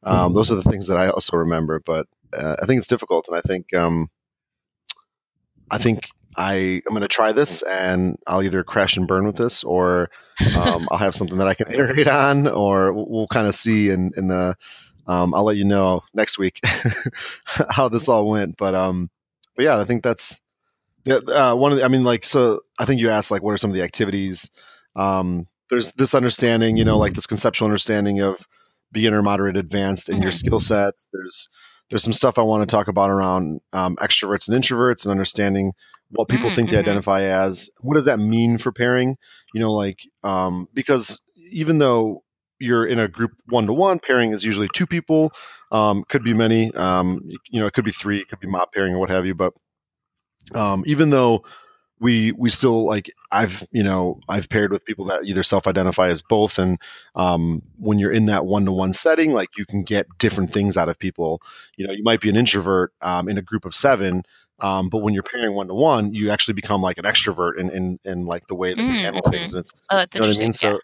Um, 0.04 0.34
those 0.34 0.52
are 0.52 0.56
the 0.56 0.70
things 0.70 0.88
that 0.88 0.98
I 0.98 1.10
also 1.10 1.38
remember. 1.38 1.82
But 1.86 2.08
uh, 2.38 2.58
I 2.62 2.66
think 2.66 2.80
it's 2.80 2.88
difficult, 2.88 3.28
and 3.28 3.38
I 3.38 3.42
think 3.42 3.74
um, 3.74 4.10
I 5.72 5.78
think 5.78 6.10
I 6.38 6.82
am 6.86 6.90
going 6.90 7.02
to 7.02 7.08
try 7.08 7.32
this, 7.32 7.62
and 7.64 8.18
I'll 8.28 8.44
either 8.44 8.64
crash 8.64 8.98
and 8.98 9.08
burn 9.08 9.26
with 9.26 9.38
this, 9.38 9.64
or 9.64 10.10
um, 10.56 10.88
I'll 10.92 10.98
have 10.98 11.16
something 11.16 11.38
that 11.38 11.48
I 11.48 11.54
can 11.54 11.68
iterate 11.74 12.08
on, 12.08 12.48
or 12.48 12.94
we'll, 12.94 13.08
we'll 13.10 13.28
kind 13.28 13.48
of 13.48 13.56
see 13.56 13.90
in 13.90 14.12
in 14.18 14.28
the 14.28 14.56
um, 15.08 15.34
I'll 15.34 15.44
let 15.44 15.58
you 15.58 15.66
know 15.66 16.02
next 16.14 16.38
week 16.38 16.60
how 17.70 17.88
this 17.90 18.08
all 18.10 18.30
went. 18.30 18.58
But 18.58 18.76
um, 18.76 19.10
but 19.56 19.66
yeah, 19.66 19.80
I 19.80 19.86
think 19.86 20.04
that's 20.04 20.40
uh, 21.10 21.56
one 21.56 21.72
of 21.72 21.78
the, 21.80 21.84
I 21.86 21.88
mean, 21.88 22.04
like, 22.04 22.24
so 22.26 22.62
I 22.80 22.86
think 22.86 23.02
you 23.02 23.10
asked 23.10 23.32
like, 23.32 23.42
what 23.44 23.52
are 23.52 23.58
some 23.58 23.72
of 23.72 23.76
the 23.76 23.84
activities 23.84 24.50
um, 24.96 25.48
there's 25.70 25.92
this 25.94 26.14
understanding, 26.14 26.76
you 26.76 26.84
know, 26.84 26.98
like 26.98 27.14
this 27.14 27.26
conceptual 27.26 27.66
understanding 27.66 28.20
of 28.20 28.46
beginner, 28.92 29.22
moderate, 29.22 29.56
advanced 29.56 30.10
in 30.10 30.22
your 30.22 30.32
Mhm. 30.32 30.36
skill 30.36 30.60
sets. 30.60 31.08
There's 31.14 31.48
there's 31.90 32.04
some 32.04 32.14
stuff 32.14 32.38
I 32.38 32.42
want 32.42 32.62
to 32.68 32.74
talk 32.74 32.88
about 32.88 33.10
around 33.10 33.62
um, 33.74 33.96
extroverts 33.98 34.48
and 34.50 34.62
introverts 34.62 35.06
and 35.06 35.12
understanding 35.12 35.74
what 36.12 36.28
people 36.28 36.50
Mm, 36.50 36.54
think 36.56 36.70
they 36.70 36.78
mhm. 36.78 36.80
identify 36.80 37.22
as. 37.24 37.70
What 37.80 37.96
does 37.96 38.06
that 38.06 38.20
mean 38.20 38.58
for 38.58 38.72
pairing? 38.72 39.18
You 39.54 39.62
know, 39.62 39.72
like 39.74 40.00
um, 40.24 40.68
because 40.74 41.22
even 41.52 41.78
though 41.80 42.24
you're 42.62 42.86
in 42.86 43.00
a 43.00 43.08
group 43.08 43.32
one 43.48 43.68
to 43.68 43.74
one, 43.74 44.00
pairing 44.00 44.32
is 44.34 44.44
usually 44.46 44.70
two 44.70 44.88
people. 44.88 45.34
Um, 45.72 46.04
could 46.10 46.24
be 46.24 46.34
many. 46.34 46.74
Um, 46.76 47.22
you 47.50 47.60
know, 47.60 47.66
it 47.68 47.74
could 47.74 47.86
be 47.86 47.92
three. 47.92 48.20
It 48.20 48.30
could 48.30 48.40
be 48.40 48.48
mob 48.48 48.70
pairing 48.74 48.94
or 48.96 49.00
what 49.00 49.10
have 49.10 49.26
you. 49.26 49.36
But 49.36 49.54
um, 50.54 50.84
even 50.86 51.10
though 51.10 51.44
we 52.00 52.32
we 52.34 52.50
still 52.50 52.86
like 52.86 53.12
I've 53.32 53.68
you 53.72 53.84
know 53.84 54.20
I've 54.30 54.50
paired 54.50 54.72
with 54.72 54.86
people 54.86 55.06
that 55.06 55.26
either 55.26 55.44
self-identify 55.44 56.10
as 56.10 56.22
both, 56.22 56.60
and 56.60 56.80
um, 57.16 57.62
when 57.78 58.00
you're 58.00 58.12
in 58.12 58.26
that 58.26 58.46
one-to-one 58.46 58.94
setting, 58.94 59.32
like 59.34 59.50
you 59.58 59.66
can 59.66 59.84
get 59.84 60.08
different 60.20 60.52
things 60.52 60.78
out 60.78 60.90
of 60.90 61.00
people. 61.00 61.42
You 61.78 61.88
know, 61.88 61.94
you 61.94 62.04
might 62.04 62.22
be 62.22 62.30
an 62.30 62.38
introvert 62.38 62.94
um, 63.02 63.30
in 63.30 63.38
a 63.38 63.44
group 63.44 63.66
of 63.66 63.76
seven, 63.76 64.24
um, 64.60 64.90
but 64.90 65.00
when 65.00 65.14
you're 65.14 65.24
pairing 65.24 65.56
one-to-one, 65.56 66.14
you 66.14 66.30
actually 66.32 66.56
become 66.56 66.82
like 66.82 66.98
an 66.98 67.06
extrovert 67.06 67.58
in 67.60 67.70
in, 67.72 68.00
in 68.06 68.26
like 68.26 68.48
the 68.48 68.56
way 68.56 68.74
that 68.76 68.86
you 68.86 68.96
Mm, 68.96 69.04
handle 69.04 69.24
mhm. 69.24 69.32
things. 69.32 69.54
And 69.54 69.62
it's 69.62 69.74
Oh, 69.92 69.98
that's 69.98 70.16
you 70.16 70.22
know 70.22 70.28
what 70.28 70.36
I 70.36 70.36
interesting. 70.36 70.40
mean? 70.40 70.54
So 70.54 70.68
yeah, 70.68 70.78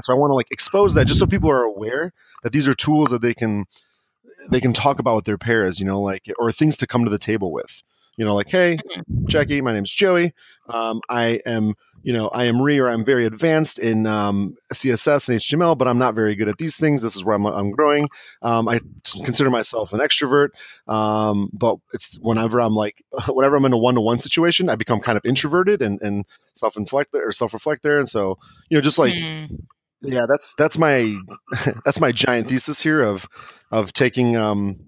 so 0.00 0.12
I 0.12 0.16
want 0.16 0.30
to 0.30 0.34
like 0.34 0.50
expose 0.50 0.94
that 0.94 1.06
just 1.06 1.20
so 1.20 1.26
people 1.26 1.50
are 1.50 1.62
aware 1.62 2.12
that 2.42 2.52
these 2.52 2.68
are 2.68 2.74
tools 2.74 3.10
that 3.10 3.22
they 3.22 3.34
can 3.34 3.66
they 4.50 4.60
can 4.60 4.72
talk 4.72 4.98
about 4.98 5.16
with 5.16 5.24
their 5.24 5.38
pairs, 5.38 5.78
you 5.80 5.86
know, 5.86 6.00
like 6.00 6.24
or 6.38 6.52
things 6.52 6.76
to 6.78 6.86
come 6.86 7.04
to 7.04 7.10
the 7.10 7.18
table 7.18 7.52
with. 7.52 7.82
You 8.16 8.24
know, 8.24 8.34
like, 8.34 8.48
hey, 8.48 8.78
Jackie, 9.26 9.60
my 9.60 9.72
name's 9.72 9.90
Joey. 9.90 10.34
Um, 10.68 11.00
I 11.08 11.40
am, 11.46 11.74
you 12.02 12.12
know, 12.12 12.28
I 12.28 12.44
am 12.44 12.60
ri 12.60 12.78
or 12.78 12.88
I'm 12.88 13.04
very 13.04 13.24
advanced 13.24 13.78
in 13.78 14.06
um, 14.06 14.56
CSS 14.72 15.28
and 15.28 15.38
HTML, 15.38 15.76
but 15.78 15.88
I'm 15.88 15.98
not 15.98 16.14
very 16.14 16.34
good 16.34 16.48
at 16.48 16.58
these 16.58 16.76
things. 16.76 17.00
This 17.02 17.16
is 17.16 17.24
where 17.24 17.34
I'm, 17.34 17.46
I'm 17.46 17.70
growing. 17.70 18.08
Um, 18.42 18.68
I 18.68 18.80
consider 19.24 19.48
myself 19.48 19.92
an 19.92 20.00
extrovert, 20.00 20.48
um, 20.86 21.48
but 21.52 21.76
it's 21.94 22.18
whenever 22.20 22.60
I'm 22.60 22.74
like, 22.74 23.02
whenever 23.28 23.56
I'm 23.56 23.64
in 23.64 23.72
a 23.72 23.78
one 23.78 23.94
to 23.94 24.00
one 24.00 24.18
situation, 24.18 24.68
I 24.68 24.76
become 24.76 25.00
kind 25.00 25.16
of 25.16 25.24
introverted 25.24 25.80
and, 25.80 26.00
and 26.02 26.26
self 26.54 26.76
inflect 26.76 27.14
or 27.14 27.32
self 27.32 27.54
reflect 27.54 27.82
there. 27.82 27.98
And 27.98 28.08
so, 28.08 28.38
you 28.68 28.76
know, 28.76 28.82
just 28.82 28.98
like, 28.98 29.14
Hmm. 29.14 29.46
yeah, 30.02 30.26
that's 30.28 30.54
that's 30.56 30.78
my 30.78 31.18
that's 31.84 32.00
my 32.00 32.12
giant 32.12 32.48
thesis 32.48 32.80
here 32.80 33.02
of 33.02 33.28
of 33.70 33.92
taking 33.92 34.36
um 34.36 34.78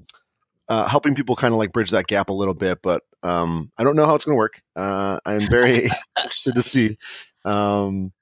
uh, 0.68 0.88
helping 0.88 1.14
people 1.14 1.37
kind 1.37 1.53
of 1.53 1.59
like 1.59 1.72
bridge 1.72 1.90
that 1.90 2.07
gap 2.07 2.29
a 2.29 2.33
little 2.33 2.55
bit, 2.55 2.81
but 2.83 3.03
um, 3.22 3.70
I 3.79 3.85
don't 3.85 3.96
know 3.96 4.07
how 4.07 4.14
it's 4.14 4.25
going 4.25 4.35
to 4.35 4.38
work. 4.38 4.62
Uh, 4.77 5.18
I'm 5.25 5.48
very 5.48 5.88
interested 6.18 6.55
to 6.55 6.62
see. 6.62 6.98
Um, 7.44 8.12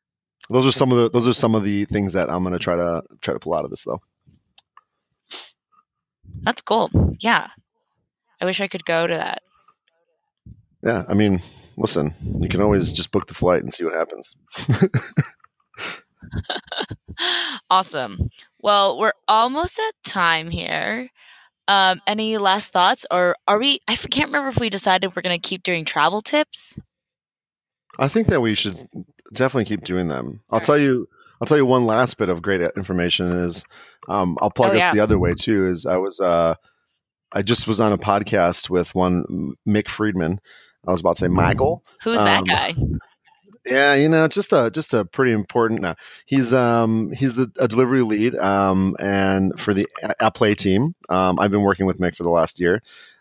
those 0.49 0.67
are 0.67 0.73
some 0.73 0.91
of 0.91 0.99
the 0.99 1.11
those 1.11 1.29
are 1.29 1.33
some 1.33 1.55
of 1.55 1.63
the 1.63 1.85
things 1.85 2.13
that 2.15 2.31
I'm 2.31 2.43
going 2.43 2.53
to 2.53 2.59
try 2.59 2.77
to 2.77 3.03
try 3.21 3.35
to 3.35 3.41
pull 3.41 3.55
out 3.55 3.65
of 3.65 3.71
this, 3.71 3.85
though. 3.85 4.01
That's 6.43 6.63
cool. 6.63 6.91
Yeah. 7.21 7.49
I 8.41 8.45
wish 8.47 8.61
I 8.61 8.69
could 8.69 8.85
go 8.85 9.07
to 9.07 9.15
that. 9.15 9.43
Yeah, 10.83 11.05
I 11.09 11.15
mean, 11.15 11.43
listen, 11.77 12.15
you 12.41 12.49
can 12.49 12.63
always 12.63 12.93
just 12.93 13.13
book 13.13 13.27
the 13.27 13.35
flight 13.35 13.63
and 13.63 13.73
see 13.73 13.85
what 13.85 13.95
happens. 13.95 14.35
awesome. 17.71 18.31
Well, 18.61 18.99
we're 18.99 19.13
almost 19.29 19.79
at 19.79 20.11
time 20.11 20.51
here. 20.51 21.11
Um, 21.71 22.01
any 22.07 22.37
last 22.37 22.73
thoughts, 22.73 23.07
or 23.13 23.37
are 23.47 23.59
we? 23.59 23.79
I 23.87 23.95
can't 23.95 24.27
remember 24.29 24.49
if 24.49 24.59
we 24.59 24.71
decided 24.71 25.15
we're 25.15 25.23
going 25.23 25.41
to 25.41 25.49
keep 25.49 25.63
doing 25.63 25.85
travel 25.85 26.21
tips. 26.21 26.77
I 27.99 28.09
think 28.09 28.27
that 28.27 28.41
we 28.41 28.55
should 28.57 28.77
definitely 29.33 29.67
keep 29.67 29.85
doing 29.85 30.09
them. 30.09 30.41
I'll 30.51 30.57
Alright. 30.57 30.65
tell 30.67 30.79
you. 30.79 31.07
I'll 31.41 31.47
tell 31.47 31.57
you 31.57 31.65
one 31.65 31.87
last 31.87 32.19
bit 32.19 32.29
of 32.29 32.43
great 32.43 32.61
information 32.77 33.45
is 33.45 33.65
um, 34.09 34.37
I'll 34.43 34.51
plug 34.51 34.73
Oh, 34.73 34.77
us 34.77 34.81
yeah. 34.83 34.93
the 34.93 35.01
other 35.01 35.19
way 35.19 35.33
too. 35.35 35.69
Is 35.69 35.87
I 35.87 35.97
was 35.97 36.21
uh, 36.21 36.55
I 37.33 37.43
just 37.43 37.67
was 37.69 37.79
on 37.81 37.93
a 37.93 37.99
podcast 37.99 38.69
with 38.69 38.95
one 38.95 39.55
Mick 39.67 39.89
Friedman. 39.89 40.41
I 40.87 40.91
was 40.91 41.01
about 41.01 41.17
to 41.17 41.21
say 41.21 41.29
Michael. 41.29 41.83
Who's 42.03 42.19
that 42.19 42.39
Um, 42.41 42.45
guy? 42.45 42.75
Yeah, 43.67 43.95
you 43.95 44.09
know, 44.09 44.27
just 44.27 44.53
a 44.53 44.71
just 44.71 44.95
a 44.95 45.05
pretty 45.05 45.33
important. 45.33 45.83
No, 45.83 45.95
he's 46.27 46.53
um 46.53 47.13
he's 47.13 47.35
the 47.35 47.51
a 47.59 47.69
delivery 47.69 48.03
lead 48.03 48.35
um 48.37 48.97
and 48.99 49.59
for 49.61 49.75
the 49.75 49.87
A- 50.21 50.31
Play 50.31 50.55
team. 50.55 50.95
Um, 51.09 51.39
I've 51.39 51.51
been 51.51 51.63
working 51.63 51.87
with 51.87 51.99
Mick 51.99 52.17
for 52.17 52.23
the 52.23 52.31
last 52.31 52.59
year. 52.59 52.81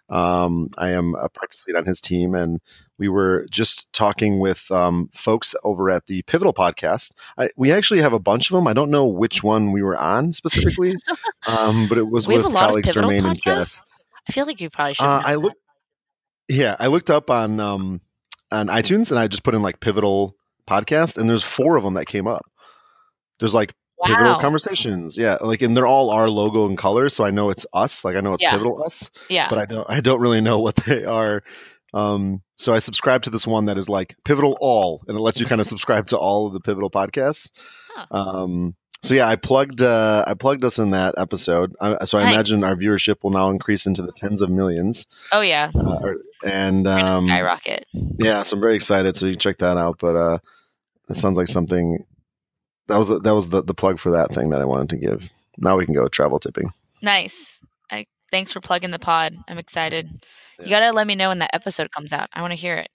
Um, 0.10 0.70
I 0.78 0.90
am 0.90 1.14
a 1.16 1.30
practice 1.30 1.66
lead 1.68 1.76
on 1.76 1.86
his 1.86 2.02
team, 2.02 2.34
and 2.34 2.60
we 2.98 3.10
were 3.10 3.46
just 3.52 3.92
talking 3.94 4.40
with 4.40 4.70
um, 4.72 5.10
folks 5.14 5.54
over 5.64 5.90
at 5.92 6.08
the 6.08 6.24
Pivotal 6.24 6.54
podcast. 6.54 7.12
I, 7.38 7.50
we 7.58 7.72
actually 7.72 8.02
have 8.02 8.14
a 8.14 8.20
bunch 8.20 8.50
of 8.50 8.56
them. 8.56 8.66
I 8.66 8.74
don't 8.74 8.90
know 8.90 9.06
which 9.06 9.44
one 9.44 9.72
we 9.72 9.84
were 9.84 9.98
on 9.98 10.34
specifically, 10.34 10.96
um, 11.48 11.88
but 11.88 11.98
it 11.98 12.10
was 12.10 12.28
We 12.28 12.38
with 12.38 12.46
a 12.46 12.50
lot 12.50 12.64
of 12.64 12.70
colleagues 12.70 12.90
Jermaine 12.90 13.30
and. 13.30 13.42
Jeff. 13.42 13.82
I 14.28 14.32
feel 14.32 14.46
like 14.46 14.62
you 14.62 14.70
probably 14.70 14.96
should. 14.96 15.04
Uh, 15.04 15.22
I 15.24 15.36
looked. 15.36 15.58
Yeah, 16.48 16.76
I 16.80 16.88
looked 16.88 17.10
up 17.12 17.30
on 17.30 17.60
um 17.60 18.02
on 18.52 18.68
iTunes 18.68 19.12
and 19.12 19.20
I 19.20 19.28
just 19.28 19.44
put 19.44 19.56
in 19.56 19.62
like 19.62 19.80
pivotal 19.80 20.36
podcast 20.68 21.18
and 21.18 21.30
there's 21.30 21.44
four 21.44 21.78
of 21.78 21.84
them 21.84 21.96
that 21.96 22.06
came 22.06 22.28
up. 22.28 22.46
There's 23.40 23.54
like 23.56 23.74
pivotal 24.06 24.40
conversations, 24.40 25.18
yeah, 25.18 25.38
like 25.42 25.62
and 25.62 25.76
they're 25.76 25.88
all 25.88 26.10
our 26.10 26.30
logo 26.30 26.66
and 26.68 26.78
colors, 26.78 27.14
so 27.14 27.24
I 27.26 27.32
know 27.32 27.50
it's 27.50 27.66
us. 27.74 28.04
Like 28.06 28.16
I 28.16 28.22
know 28.22 28.34
it's 28.34 28.44
Yeah. 28.44 28.52
pivotal 28.52 28.84
us, 28.84 29.10
Yeah. 29.30 29.48
but 29.50 29.58
I 29.60 29.66
don't 29.66 29.90
I 29.90 30.00
don't 30.02 30.20
really 30.22 30.42
know 30.42 30.60
what 30.60 30.76
they 30.78 31.06
are. 31.06 31.44
Um, 31.94 32.42
so 32.56 32.74
I 32.74 32.80
subscribe 32.80 33.24
to 33.24 33.30
this 33.30 33.48
one 33.48 33.66
that 33.66 33.78
is 33.78 33.90
like 33.90 34.16
pivotal 34.26 34.58
all, 34.62 35.02
and 35.08 35.18
it 35.18 35.22
lets 35.22 35.40
you 35.40 35.46
kind 35.46 35.60
of 35.62 35.68
subscribe 35.68 36.08
to 36.08 36.18
all 36.18 36.48
of 36.48 36.54
the 36.54 36.60
pivotal 36.60 36.90
podcasts. 36.92 37.52
Huh. 37.96 38.06
Um, 38.12 38.76
so 39.02 39.14
yeah, 39.14 39.28
I 39.28 39.36
plugged 39.36 39.82
uh, 39.82 40.24
I 40.28 40.34
plugged 40.34 40.64
us 40.66 40.78
in 40.80 40.92
that 40.92 41.16
episode. 41.18 41.76
I, 41.80 42.04
so 42.06 42.18
I 42.18 42.24
Nice. 42.24 42.34
imagine 42.34 42.64
our 42.64 42.76
viewership 42.76 43.24
will 43.24 43.32
now 43.32 43.50
increase 43.50 43.86
into 43.86 44.02
the 44.02 44.12
tens 44.12 44.42
of 44.42 44.50
millions. 44.50 45.08
oh 45.32 45.42
yeah. 45.42 45.72
Uh, 45.74 46.14
and 46.46 46.88
um, 46.88 47.28
skyrocket. 47.28 47.86
yeah, 48.18 48.44
so 48.44 48.56
I'm 48.56 48.62
very 48.62 48.76
excited. 48.76 49.16
So 49.16 49.26
you 49.26 49.34
can 49.34 49.40
check 49.40 49.58
that 49.60 49.78
out. 49.78 49.98
But 50.00 50.16
uh, 50.16 50.38
that 51.08 51.16
sounds 51.16 51.38
like 51.38 51.48
something 51.48 52.06
that 52.88 52.98
was 52.98 53.08
the, 53.10 53.20
that 53.20 53.36
was 53.36 53.50
the, 53.50 53.62
the 53.64 53.74
plug 53.74 54.00
for 54.00 54.12
that 54.12 54.34
thing 54.34 54.50
that 54.52 54.62
I 54.62 54.66
wanted 54.66 54.90
to 54.90 54.98
give. 54.98 55.30
Now 55.58 55.76
we 55.78 55.86
can 55.86 55.94
go 55.94 56.08
travel 56.08 56.40
tipping. 56.40 56.72
Nice. 57.02 57.62
I 57.92 58.06
thanks 58.32 58.52
for 58.52 58.62
plugging 58.62 58.92
the 58.92 59.00
pod. 59.00 59.36
I'm 59.48 59.58
excited. 59.58 60.10
You 60.60 60.70
gotta 60.70 60.92
let 60.92 61.08
me 61.08 61.16
know 61.16 61.30
when 61.30 61.40
that 61.40 61.52
episode 61.54 61.92
comes 61.92 62.14
out. 62.14 62.30
I 62.34 62.42
want 62.42 62.52
to 62.52 62.58
hear 62.58 62.76
it. 62.76 62.90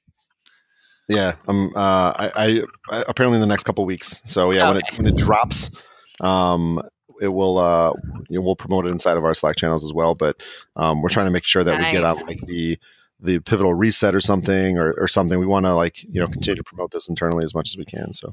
Yeah, 1.09 1.35
I'm. 1.47 1.69
Uh, 1.77 2.13
I, 2.17 2.31
I, 2.35 2.63
I 2.99 3.05
apparently 3.09 3.37
in 3.37 3.41
the 3.43 3.47
next 3.47 3.65
couple 3.65 3.85
weeks. 3.85 4.23
So 4.25 4.51
yeah, 4.53 4.69
when 4.69 4.79
it 4.79 4.85
when 4.97 5.07
it 5.07 5.17
drops, 5.17 5.71
um, 6.21 6.81
it 7.21 7.29
will 7.29 7.59
uh, 7.59 7.93
you 8.29 8.39
know, 8.39 8.45
we'll 8.45 8.57
promote 8.57 8.87
it 8.87 8.91
inside 8.91 9.17
of 9.17 9.25
our 9.25 9.35
Slack 9.35 9.57
channels 9.57 9.85
as 9.85 9.93
well. 9.93 10.15
But 10.15 10.43
um, 10.77 11.01
we're 11.03 11.09
trying 11.09 11.27
to 11.27 11.33
make 11.33 11.45
sure 11.45 11.63
that 11.65 11.79
we 11.79 11.85
get 11.93 12.05
on 12.05 12.17
Nice. 12.17 12.25
like 12.27 12.41
the 12.47 12.79
the 13.21 13.39
pivotal 13.41 13.73
reset 13.75 14.15
or 14.15 14.21
something 14.21 14.77
or, 14.79 14.93
or 14.99 15.07
something. 15.09 15.39
We 15.39 15.47
want 15.47 15.67
to 15.67 15.75
like 15.75 16.03
you 16.03 16.21
know 16.21 16.27
continue 16.27 16.57
to 16.57 16.65
promote 16.65 16.91
this 16.91 17.09
internally 17.09 17.45
as 17.45 17.55
much 17.55 17.69
as 17.71 17.77
we 17.77 17.85
can. 17.85 18.13
So 18.13 18.33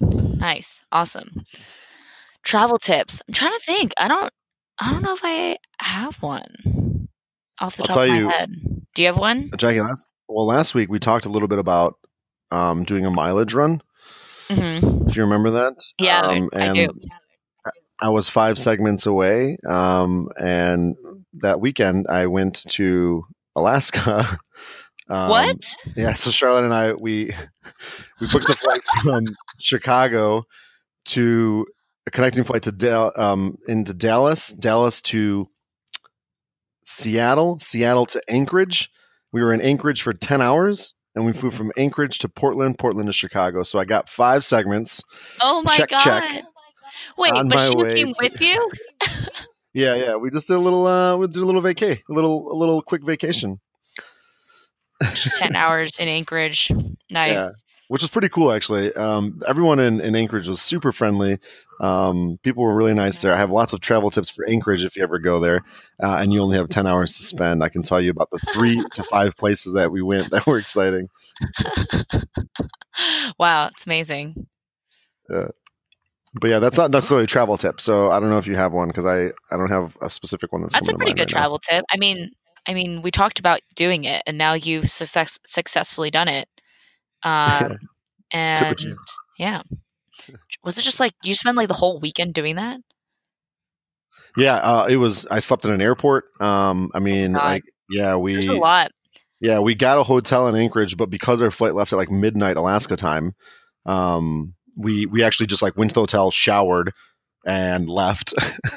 Nice. 0.00 0.82
Awesome. 0.90 1.44
Travel 2.42 2.78
tips. 2.78 3.22
I'm 3.28 3.34
trying 3.34 3.52
to 3.52 3.60
think. 3.60 3.92
I 3.96 4.08
don't 4.08 4.32
I 4.80 4.90
don't 4.90 5.02
know 5.02 5.14
if 5.14 5.20
I 5.22 5.58
have 5.78 6.20
one 6.22 7.08
off 7.60 7.76
the 7.76 7.82
I'll 7.84 7.86
top 7.88 7.94
tell 7.94 8.02
of 8.04 8.08
my 8.10 8.18
you- 8.18 8.28
head. 8.30 8.50
Do 8.94 9.02
you 9.02 9.06
have 9.08 9.18
one? 9.18 9.50
Jackie, 9.56 9.80
last 9.80 10.08
well 10.28 10.46
last 10.46 10.74
week 10.74 10.90
we 10.90 10.98
talked 10.98 11.24
a 11.26 11.28
little 11.28 11.48
bit 11.48 11.58
about 11.58 11.94
um, 12.50 12.84
doing 12.84 13.06
a 13.06 13.10
mileage 13.10 13.54
run. 13.54 13.80
hmm 14.50 15.01
If 15.12 15.16
you 15.18 15.24
remember 15.24 15.50
that, 15.50 15.74
Yeah, 15.98 16.20
um, 16.22 16.48
I 16.54 16.60
and 16.64 16.74
do. 16.74 16.88
I 18.00 18.08
was 18.08 18.30
five 18.30 18.58
segments 18.58 19.04
away, 19.04 19.58
um, 19.68 20.28
and 20.40 20.96
that 21.34 21.60
weekend 21.60 22.06
I 22.08 22.26
went 22.26 22.64
to 22.70 23.22
Alaska. 23.54 24.26
um, 25.10 25.28
what? 25.28 25.64
Yeah, 25.94 26.14
so 26.14 26.30
Charlotte 26.30 26.64
and 26.64 26.72
I 26.72 26.94
we 26.94 27.30
we 28.22 28.26
booked 28.28 28.48
a 28.48 28.56
flight 28.56 28.80
from 29.02 29.26
Chicago 29.60 30.44
to 31.06 31.66
a 32.06 32.10
connecting 32.10 32.44
flight 32.44 32.62
to 32.62 32.72
Dal- 32.72 33.12
um, 33.16 33.58
into 33.68 33.92
Dallas, 33.92 34.48
Dallas 34.48 35.02
to 35.02 35.46
Seattle, 36.84 37.58
Seattle 37.58 38.06
to 38.06 38.22
Anchorage. 38.30 38.90
We 39.30 39.42
were 39.42 39.52
in 39.52 39.60
Anchorage 39.60 40.00
for 40.00 40.14
ten 40.14 40.40
hours, 40.40 40.94
and 41.14 41.24
we 41.26 41.32
flew 41.32 41.50
from 41.50 41.72
Anchorage 41.76 42.18
to 42.20 42.28
Portland, 42.28 42.78
Portland 42.78 43.06
to 43.08 43.12
Chicago. 43.12 43.62
So 43.62 43.78
I 43.78 43.84
got 43.84 44.08
five 44.08 44.44
segments. 44.44 45.02
Oh 45.40 45.62
my 45.62 45.76
check, 45.76 45.90
god. 45.90 46.00
check. 46.02 46.44
Wait, 47.18 47.32
but 47.32 47.58
she 47.58 47.74
came 47.94 48.12
to- 48.12 48.18
with 48.22 48.40
you? 48.40 48.70
Yeah, 49.74 49.94
yeah. 49.94 50.16
We 50.16 50.30
just 50.30 50.48
did 50.48 50.58
a 50.58 50.60
little 50.60 50.86
uh 50.86 51.16
we 51.16 51.26
did 51.28 51.38
a 51.42 51.46
little 51.46 51.62
vacay, 51.62 51.98
a 52.08 52.12
little 52.12 52.52
a 52.52 52.56
little 52.56 52.82
quick 52.82 53.02
vacation. 53.04 53.58
Just 55.14 55.38
10 55.38 55.56
hours 55.56 55.98
in 55.98 56.08
Anchorage. 56.08 56.70
Nice. 57.10 57.32
Yeah. 57.32 57.50
Which 57.92 58.00
was 58.00 58.10
pretty 58.10 58.30
cool 58.30 58.52
actually. 58.52 58.90
Um 58.94 59.42
everyone 59.46 59.78
in, 59.78 60.00
in 60.00 60.16
Anchorage 60.16 60.48
was 60.48 60.62
super 60.62 60.92
friendly. 60.92 61.38
Um 61.78 62.38
people 62.42 62.62
were 62.62 62.74
really 62.74 62.94
nice 62.94 63.18
there. 63.18 63.34
I 63.34 63.36
have 63.36 63.50
lots 63.50 63.74
of 63.74 63.80
travel 63.80 64.10
tips 64.10 64.30
for 64.30 64.48
Anchorage 64.48 64.82
if 64.82 64.96
you 64.96 65.02
ever 65.02 65.18
go 65.18 65.38
there. 65.40 65.60
Uh, 66.02 66.16
and 66.16 66.32
you 66.32 66.40
only 66.40 66.56
have 66.56 66.70
10 66.70 66.86
hours 66.86 67.14
to 67.18 67.22
spend. 67.22 67.62
I 67.62 67.68
can 67.68 67.82
tell 67.82 68.00
you 68.00 68.10
about 68.10 68.30
the 68.30 68.38
3 68.50 68.82
to 68.94 69.02
5 69.02 69.36
places 69.36 69.74
that 69.74 69.92
we 69.92 70.00
went 70.00 70.30
that 70.30 70.46
were 70.46 70.56
exciting. 70.56 71.10
wow, 73.38 73.66
it's 73.66 73.84
amazing. 73.84 74.46
but 75.28 76.48
yeah, 76.48 76.60
that's 76.60 76.78
not 76.78 76.90
necessarily 76.92 77.24
a 77.24 77.26
travel 77.26 77.58
tip. 77.58 77.78
So 77.78 78.10
I 78.10 78.20
don't 78.20 78.30
know 78.30 78.38
if 78.38 78.46
you 78.46 78.56
have 78.56 78.72
one 78.72 78.88
because 78.88 79.04
I 79.04 79.26
I 79.50 79.58
don't 79.58 79.70
have 79.70 79.98
a 80.00 80.08
specific 80.08 80.50
one 80.50 80.62
that's. 80.62 80.72
That's 80.74 80.88
a 80.88 80.94
pretty 80.94 81.12
good 81.12 81.20
right 81.22 81.28
travel 81.28 81.60
now. 81.70 81.76
tip. 81.76 81.84
I 81.92 81.98
mean, 81.98 82.30
I 82.66 82.74
mean, 82.74 83.02
we 83.02 83.10
talked 83.10 83.38
about 83.38 83.60
doing 83.74 84.04
it, 84.04 84.22
and 84.26 84.38
now 84.38 84.54
you've 84.54 84.90
success- 84.90 85.38
successfully 85.44 86.10
done 86.10 86.28
it. 86.28 86.48
Um, 87.22 87.78
and 88.30 88.96
yeah, 89.38 89.62
was 90.64 90.78
it 90.78 90.82
just 90.82 91.00
like 91.00 91.12
you 91.22 91.34
spend 91.34 91.56
like 91.56 91.68
the 91.68 91.74
whole 91.74 92.00
weekend 92.00 92.34
doing 92.34 92.56
that? 92.56 92.80
Yeah, 94.36 94.56
uh, 94.56 94.86
it 94.88 94.96
was. 94.96 95.26
I 95.26 95.40
slept 95.40 95.64
in 95.64 95.70
an 95.70 95.82
airport. 95.82 96.24
Um, 96.40 96.90
I 96.94 96.98
oh 96.98 97.00
mean, 97.00 97.36
oh 97.36 97.38
like, 97.38 97.64
yeah, 97.90 98.16
we 98.16 98.34
There's 98.34 98.46
a 98.46 98.54
lot. 98.54 98.90
Yeah, 99.40 99.58
we 99.58 99.74
got 99.74 99.98
a 99.98 100.04
hotel 100.04 100.46
in 100.48 100.54
Anchorage, 100.54 100.96
but 100.96 101.10
because 101.10 101.42
our 101.42 101.50
flight 101.50 101.74
left 101.74 101.92
at 101.92 101.96
like 101.96 102.10
midnight 102.10 102.56
Alaska 102.56 102.96
time, 102.96 103.34
um, 103.84 104.54
we 104.76 105.06
we 105.06 105.22
actually 105.22 105.46
just 105.46 105.62
like 105.62 105.76
went 105.76 105.90
to 105.90 105.94
the 105.94 106.00
hotel, 106.00 106.30
showered, 106.30 106.92
and 107.44 107.90
left. 107.90 108.34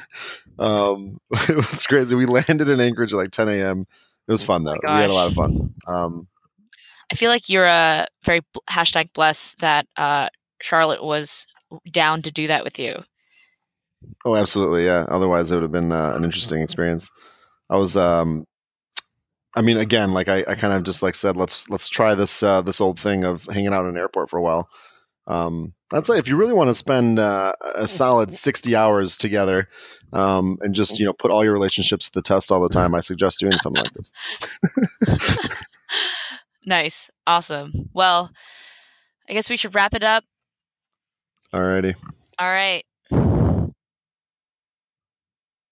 um, 0.59 1.19
it 1.31 1.55
was 1.55 1.85
crazy. 1.87 2.15
We 2.15 2.25
landed 2.25 2.67
in 2.67 2.79
Anchorage 2.79 3.13
at 3.13 3.17
like 3.17 3.31
10 3.31 3.49
a.m. 3.49 3.87
It 4.27 4.31
was 4.31 4.43
fun 4.43 4.63
though. 4.63 4.73
Oh 4.73 4.95
we 4.95 5.01
had 5.01 5.09
a 5.09 5.13
lot 5.13 5.29
of 5.29 5.35
fun. 5.35 5.73
Um, 5.87 6.27
I 7.11 7.15
feel 7.15 7.29
like 7.29 7.49
you're 7.49 7.65
a 7.65 8.07
very 8.23 8.41
hashtag 8.69 9.13
blessed 9.13 9.59
that 9.59 9.87
uh, 9.97 10.29
Charlotte 10.61 11.03
was 11.03 11.45
down 11.91 12.21
to 12.23 12.31
do 12.31 12.47
that 12.47 12.63
with 12.63 12.79
you. 12.79 13.03
Oh, 14.23 14.35
absolutely, 14.35 14.85
yeah. 14.85 15.05
Otherwise, 15.09 15.51
it 15.51 15.55
would 15.55 15.63
have 15.63 15.71
been 15.71 15.91
uh, 15.91 16.13
an 16.15 16.23
interesting 16.23 16.61
experience. 16.61 17.09
I 17.69 17.77
was, 17.77 17.97
um, 17.97 18.45
I 19.55 19.61
mean, 19.61 19.77
again, 19.77 20.13
like 20.13 20.27
I, 20.27 20.43
I 20.47 20.55
kind 20.55 20.73
of 20.73 20.83
just 20.83 21.01
like 21.01 21.15
said, 21.15 21.37
let's 21.37 21.69
let's 21.69 21.89
try 21.89 22.13
this 22.15 22.43
uh, 22.43 22.61
this 22.61 22.81
old 22.81 22.99
thing 22.99 23.23
of 23.23 23.45
hanging 23.45 23.73
out 23.73 23.83
in 23.83 23.91
an 23.91 23.97
airport 23.97 24.29
for 24.29 24.37
a 24.37 24.41
while. 24.41 24.69
Um, 25.27 25.73
I'd 25.91 26.05
say 26.05 26.17
if 26.17 26.27
you 26.27 26.35
really 26.35 26.53
want 26.53 26.69
to 26.69 26.75
spend 26.75 27.17
uh, 27.17 27.53
a 27.75 27.87
solid 27.87 28.33
sixty 28.33 28.75
hours 28.75 29.17
together, 29.17 29.69
um, 30.13 30.57
and 30.61 30.75
just 30.75 30.99
you 30.99 31.05
know 31.05 31.13
put 31.13 31.31
all 31.31 31.43
your 31.43 31.53
relationships 31.53 32.05
to 32.05 32.11
the 32.13 32.21
test 32.21 32.51
all 32.51 32.61
the 32.61 32.69
time, 32.69 32.93
I 32.93 32.99
suggest 32.99 33.39
doing 33.39 33.57
something 33.57 33.83
like 33.83 33.93
this. 33.93 34.11
nice, 36.65 37.09
awesome. 37.27 37.89
Well, 37.93 38.31
I 39.29 39.33
guess 39.33 39.49
we 39.49 39.57
should 39.57 39.75
wrap 39.75 39.93
it 39.93 40.03
up. 40.03 40.23
Alrighty. 41.53 41.95
All 42.37 42.49
right. 42.49 42.83